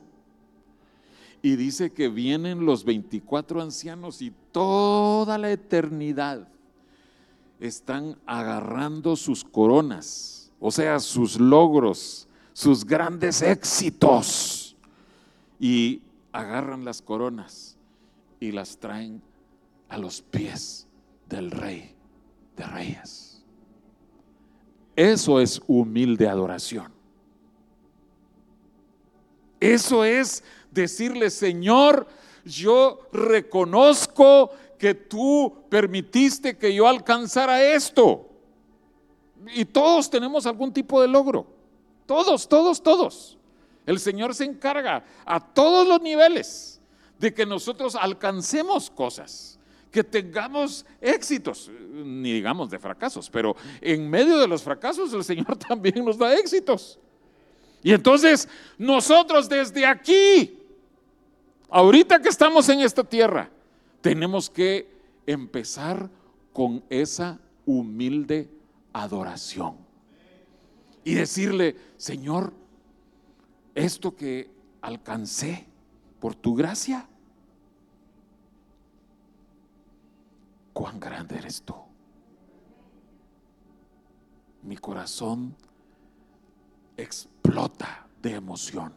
Y 1.46 1.54
dice 1.54 1.92
que 1.92 2.08
vienen 2.08 2.66
los 2.66 2.84
24 2.84 3.62
ancianos 3.62 4.20
y 4.20 4.32
toda 4.50 5.38
la 5.38 5.52
eternidad 5.52 6.48
están 7.60 8.18
agarrando 8.26 9.14
sus 9.14 9.44
coronas, 9.44 10.50
o 10.58 10.72
sea, 10.72 10.98
sus 10.98 11.38
logros, 11.38 12.26
sus 12.52 12.84
grandes 12.84 13.42
éxitos. 13.42 14.76
Y 15.60 16.02
agarran 16.32 16.84
las 16.84 17.00
coronas 17.00 17.76
y 18.40 18.50
las 18.50 18.78
traen 18.78 19.22
a 19.88 19.98
los 19.98 20.22
pies 20.22 20.88
del 21.28 21.52
rey 21.52 21.94
de 22.56 22.64
reyes. 22.64 23.44
Eso 24.96 25.38
es 25.38 25.62
humilde 25.68 26.28
adoración. 26.28 26.90
Eso 29.60 30.04
es 30.04 30.42
decirle, 30.82 31.30
Señor, 31.30 32.06
yo 32.44 33.00
reconozco 33.12 34.50
que 34.78 34.94
tú 34.94 35.64
permitiste 35.68 36.56
que 36.56 36.74
yo 36.74 36.86
alcanzara 36.86 37.64
esto. 37.64 38.28
Y 39.54 39.64
todos 39.64 40.08
tenemos 40.08 40.46
algún 40.46 40.72
tipo 40.72 41.00
de 41.00 41.08
logro. 41.08 41.46
Todos, 42.06 42.48
todos, 42.48 42.82
todos. 42.82 43.38
El 43.84 43.98
Señor 43.98 44.34
se 44.34 44.44
encarga 44.44 45.04
a 45.24 45.40
todos 45.40 45.86
los 45.86 46.00
niveles 46.00 46.80
de 47.18 47.32
que 47.32 47.46
nosotros 47.46 47.94
alcancemos 47.94 48.90
cosas, 48.90 49.58
que 49.90 50.04
tengamos 50.04 50.84
éxitos, 51.00 51.70
ni 51.90 52.32
digamos 52.32 52.68
de 52.68 52.78
fracasos, 52.78 53.30
pero 53.30 53.56
en 53.80 54.10
medio 54.10 54.38
de 54.38 54.46
los 54.46 54.62
fracasos 54.62 55.12
el 55.14 55.24
Señor 55.24 55.56
también 55.68 56.04
nos 56.04 56.18
da 56.18 56.34
éxitos. 56.34 56.98
Y 57.82 57.92
entonces 57.92 58.48
nosotros 58.76 59.48
desde 59.48 59.86
aquí, 59.86 60.65
ahorita 61.70 62.20
que 62.20 62.28
estamos 62.28 62.68
en 62.68 62.80
esta 62.80 63.04
tierra, 63.04 63.50
tenemos 64.00 64.50
que 64.50 64.88
empezar 65.26 66.08
con 66.52 66.84
esa 66.88 67.38
humilde 67.64 68.50
adoración 68.92 69.76
y 71.04 71.14
decirle, 71.14 71.76
Señor, 71.96 72.52
esto 73.74 74.16
que 74.16 74.50
alcancé 74.80 75.66
por 76.18 76.34
tu 76.34 76.54
gracia, 76.54 77.06
cuán 80.72 80.98
grande 80.98 81.38
eres 81.38 81.62
tú. 81.62 81.74
Mi 84.62 84.76
corazón 84.76 85.54
explota 86.96 88.06
de 88.20 88.34
emoción 88.34 88.92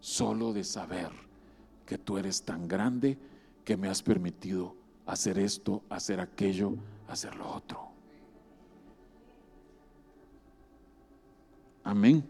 solo 0.00 0.52
de 0.52 0.64
saber 0.64 1.29
que 1.90 1.98
tú 1.98 2.18
eres 2.18 2.44
tan 2.44 2.68
grande 2.68 3.18
que 3.64 3.76
me 3.76 3.88
has 3.88 4.00
permitido 4.00 4.76
hacer 5.06 5.40
esto, 5.40 5.82
hacer 5.88 6.20
aquello, 6.20 6.74
hacer 7.08 7.34
lo 7.34 7.52
otro. 7.52 7.88
Amén. 11.82 12.22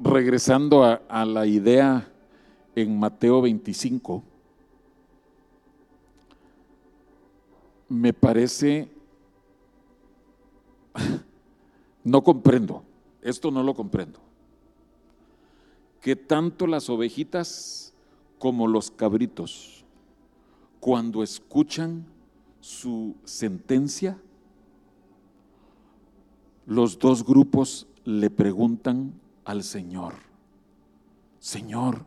Regresando 0.00 0.82
a, 0.82 1.02
a 1.06 1.26
la 1.26 1.44
idea 1.44 2.10
en 2.74 2.98
Mateo 2.98 3.42
25, 3.42 4.22
me 7.90 8.14
parece, 8.14 8.88
no 12.04 12.24
comprendo, 12.24 12.82
esto 13.24 13.50
no 13.50 13.64
lo 13.64 13.74
comprendo, 13.74 14.20
que 16.00 16.14
tanto 16.14 16.68
las 16.68 16.88
ovejitas 16.88 17.92
como 18.38 18.68
los 18.68 18.92
cabritos, 18.92 19.84
cuando 20.78 21.24
escuchan 21.24 22.06
su 22.60 23.16
sentencia, 23.24 24.16
los 26.66 27.00
dos 27.00 27.24
grupos 27.24 27.88
le 28.04 28.30
preguntan 28.30 29.12
al 29.44 29.64
Señor, 29.64 30.14
Señor, 31.40 32.06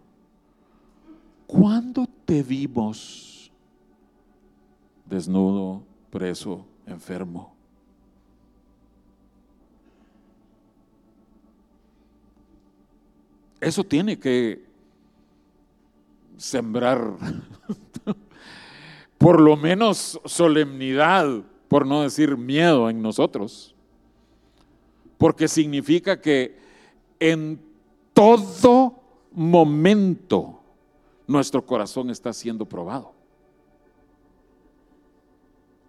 ¿Cuándo 1.47 2.05
te 2.25 2.43
vimos 2.43 3.49
desnudo, 5.05 5.81
preso, 6.11 6.65
enfermo? 6.85 7.56
Eso 13.59 13.83
tiene 13.83 14.19
que 14.19 14.65
sembrar 16.37 17.15
por 19.17 19.41
lo 19.41 19.57
menos 19.57 20.19
solemnidad, 20.25 21.43
por 21.67 21.85
no 21.85 22.03
decir 22.03 22.37
miedo 22.37 22.89
en 22.89 23.01
nosotros. 23.01 23.75
Porque 25.17 25.47
significa 25.47 26.21
que 26.21 26.57
en 27.19 27.59
todo 28.13 29.01
momento 29.31 30.59
nuestro 31.25 31.65
corazón 31.65 32.09
está 32.09 32.31
siendo 32.33 32.65
probado. 32.65 33.13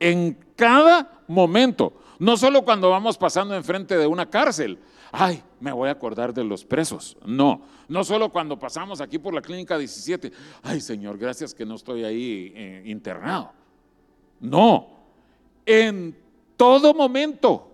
En 0.01 0.39
cada 0.57 1.23
momento, 1.27 1.93
no 2.19 2.37
solo 2.37 2.64
cuando 2.64 2.91
vamos 2.91 3.19
pasando 3.19 3.55
enfrente 3.55 3.97
de 3.99 4.07
una 4.07 4.31
cárcel, 4.31 4.79
ay, 5.13 5.43
me 5.61 5.73
voy 5.73 5.89
a 5.89 5.93
acordar 5.93 6.33
de 6.33 6.45
los 6.45 6.65
presos. 6.65 7.17
No, 7.25 7.63
no 7.89 8.05
solo 8.05 8.31
cuando 8.31 8.59
pasamos 8.59 9.01
aquí 9.01 9.19
por 9.19 9.35
la 9.35 9.43
clínica 9.43 9.79
17, 9.79 10.33
ay 10.63 10.81
Señor, 10.81 11.19
gracias 11.19 11.55
que 11.55 11.65
no 11.67 11.75
estoy 11.75 12.05
ahí 12.05 12.53
eh, 12.55 12.83
internado. 12.87 13.53
No, 14.41 14.89
en 15.67 16.17
todo 16.57 16.95
momento, 16.95 17.73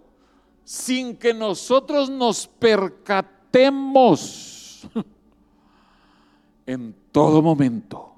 sin 0.64 1.16
que 1.16 1.34
nosotros 1.34 2.08
nos 2.10 2.46
percatemos, 2.46 3.28
en 6.66 6.94
todo 7.12 7.42
momento 7.42 8.14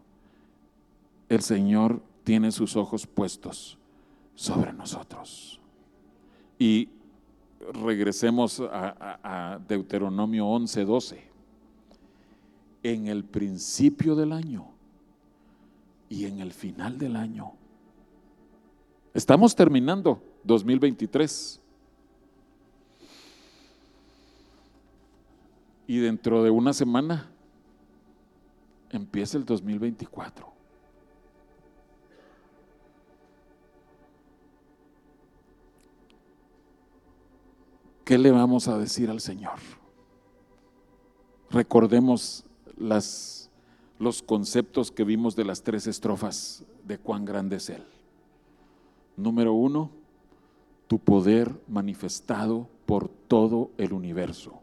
el 1.29 1.43
Señor 1.43 2.01
tiene 2.25 2.51
sus 2.53 2.77
ojos 2.77 3.07
puestos 3.07 3.79
sobre 4.35 4.73
nosotros. 4.73 5.61
Y 6.59 6.89
regresemos 7.73 8.61
a, 8.61 9.59
Deuteronomio 9.69 10.47
11, 10.47 10.85
12. 10.85 11.25
En 12.83 13.07
el 13.09 13.25
principio 13.25 14.15
del 14.15 14.33
año 14.33 14.69
y 16.09 16.27
en 16.27 16.41
el 16.41 16.53
final 16.53 16.99
del 16.99 17.17
año. 17.17 17.53
Estamos 19.13 19.57
terminando 19.57 20.23
2023. 20.45 21.61
Y 25.89 25.99
dentro 25.99 26.43
de 26.43 26.51
una 26.51 26.73
semana 26.73 27.31
empieza 28.91 29.39
el 29.39 29.45
2024. 29.45 30.56
¿Qué 38.07 38.19
le 38.19 38.31
vamos 38.31 38.69
a 38.69 38.79
decir 38.79 39.11
al 39.11 39.21
Señor? 39.21 39.59
Recordemos 41.51 42.45
las, 42.79 43.51
los 43.99 44.23
conceptos 44.23 44.93
que 44.93 45.03
vimos 45.03 45.35
de 45.35 45.45
las 45.45 45.65
tres 45.65 45.89
estrofas 45.89 46.63
de 46.85 46.99
cuán 46.99 47.25
grande 47.25 47.57
es 47.57 47.69
Él. 47.69 47.85
Número 49.17 49.55
uno, 49.55 49.91
tu 50.87 51.01
poder 51.01 51.61
manifestado 51.67 52.69
por 52.87 53.09
todo 53.09 53.73
el 53.77 53.93
universo. 53.93 54.61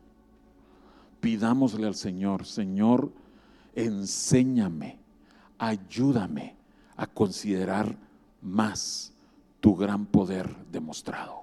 Pidámosle 1.20 1.86
al 1.86 1.96
Señor, 1.96 2.46
Señor, 2.46 3.12
enséñame, 3.76 5.00
ayúdame 5.58 6.56
a 6.96 7.08
considerar 7.08 7.98
más 8.42 9.12
tu 9.60 9.76
gran 9.76 10.06
poder 10.06 10.56
demostrado. 10.72 11.43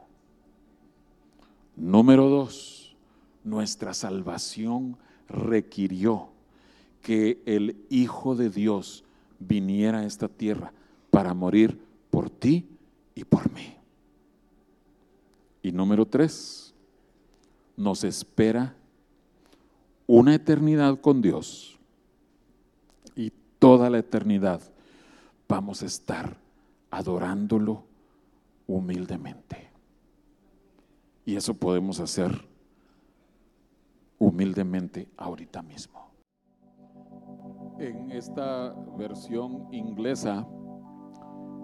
Número 1.80 2.28
dos, 2.28 2.94
nuestra 3.42 3.94
salvación 3.94 4.96
requirió 5.28 6.28
que 7.02 7.40
el 7.46 7.76
Hijo 7.88 8.36
de 8.36 8.50
Dios 8.50 9.04
viniera 9.38 10.00
a 10.00 10.04
esta 10.04 10.28
tierra 10.28 10.72
para 11.10 11.32
morir 11.32 11.80
por 12.10 12.28
ti 12.28 12.68
y 13.14 13.24
por 13.24 13.50
mí. 13.52 13.74
Y 15.62 15.72
número 15.72 16.06
tres, 16.06 16.74
nos 17.76 18.04
espera 18.04 18.74
una 20.06 20.34
eternidad 20.34 21.00
con 21.00 21.22
Dios 21.22 21.80
toda 23.60 23.90
la 23.90 23.98
eternidad 23.98 24.60
vamos 25.46 25.82
a 25.82 25.86
estar 25.86 26.36
adorándolo 26.90 27.84
humildemente. 28.66 29.69
Y 31.24 31.36
eso 31.36 31.54
podemos 31.54 32.00
hacer 32.00 32.48
humildemente 34.18 35.08
ahorita 35.16 35.62
mismo. 35.62 36.10
En 37.78 38.10
esta 38.10 38.74
versión 38.98 39.68
inglesa, 39.72 40.46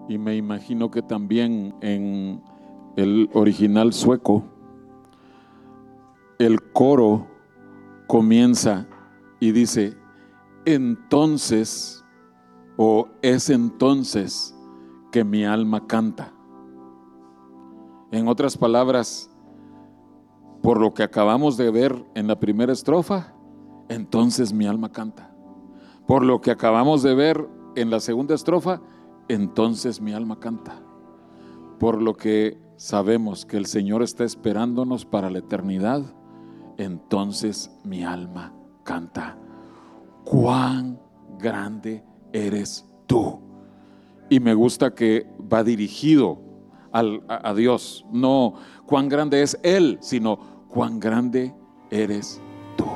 y 0.09 0.17
me 0.17 0.35
imagino 0.35 0.89
que 0.89 1.01
también 1.01 1.75
en 1.81 2.41
el 2.95 3.29
original 3.33 3.93
sueco, 3.93 4.43
el 6.39 6.71
coro 6.71 7.27
comienza 8.07 8.87
y 9.39 9.51
dice, 9.51 9.95
entonces, 10.65 12.03
o 12.77 13.07
es 13.21 13.49
entonces 13.49 14.55
que 15.11 15.23
mi 15.23 15.45
alma 15.45 15.85
canta. 15.87 16.33
En 18.11 18.27
otras 18.27 18.57
palabras, 18.57 19.29
por 20.61 20.79
lo 20.79 20.93
que 20.93 21.03
acabamos 21.03 21.57
de 21.57 21.71
ver 21.71 22.05
en 22.15 22.27
la 22.27 22.39
primera 22.39 22.73
estrofa, 22.73 23.33
entonces 23.89 24.53
mi 24.53 24.67
alma 24.67 24.91
canta. 24.91 25.31
Por 26.05 26.23
lo 26.23 26.41
que 26.41 26.51
acabamos 26.51 27.03
de 27.03 27.15
ver 27.15 27.47
en 27.75 27.89
la 27.89 27.99
segunda 27.99 28.35
estrofa, 28.35 28.81
entonces 29.27 30.01
mi 30.01 30.13
alma 30.13 30.39
canta. 30.39 30.81
Por 31.79 32.01
lo 32.01 32.15
que 32.15 32.59
sabemos 32.77 33.45
que 33.45 33.57
el 33.57 33.65
Señor 33.65 34.03
está 34.03 34.23
esperándonos 34.23 35.05
para 35.05 35.29
la 35.29 35.39
eternidad, 35.39 36.03
entonces 36.77 37.71
mi 37.83 38.03
alma 38.03 38.53
canta 38.83 39.37
cuán 40.23 40.99
grande 41.39 42.03
eres 42.33 42.85
tú. 43.05 43.39
Y 44.29 44.39
me 44.39 44.53
gusta 44.53 44.93
que 44.93 45.27
va 45.41 45.63
dirigido 45.63 46.39
al, 46.91 47.23
a, 47.27 47.49
a 47.49 47.53
Dios, 47.53 48.05
no 48.11 48.55
cuán 48.87 49.09
grande 49.09 49.43
es 49.43 49.59
Él, 49.61 49.99
sino 50.01 50.65
cuán 50.69 50.99
grande 50.99 51.53
eres 51.91 52.41
tú. 52.75 52.87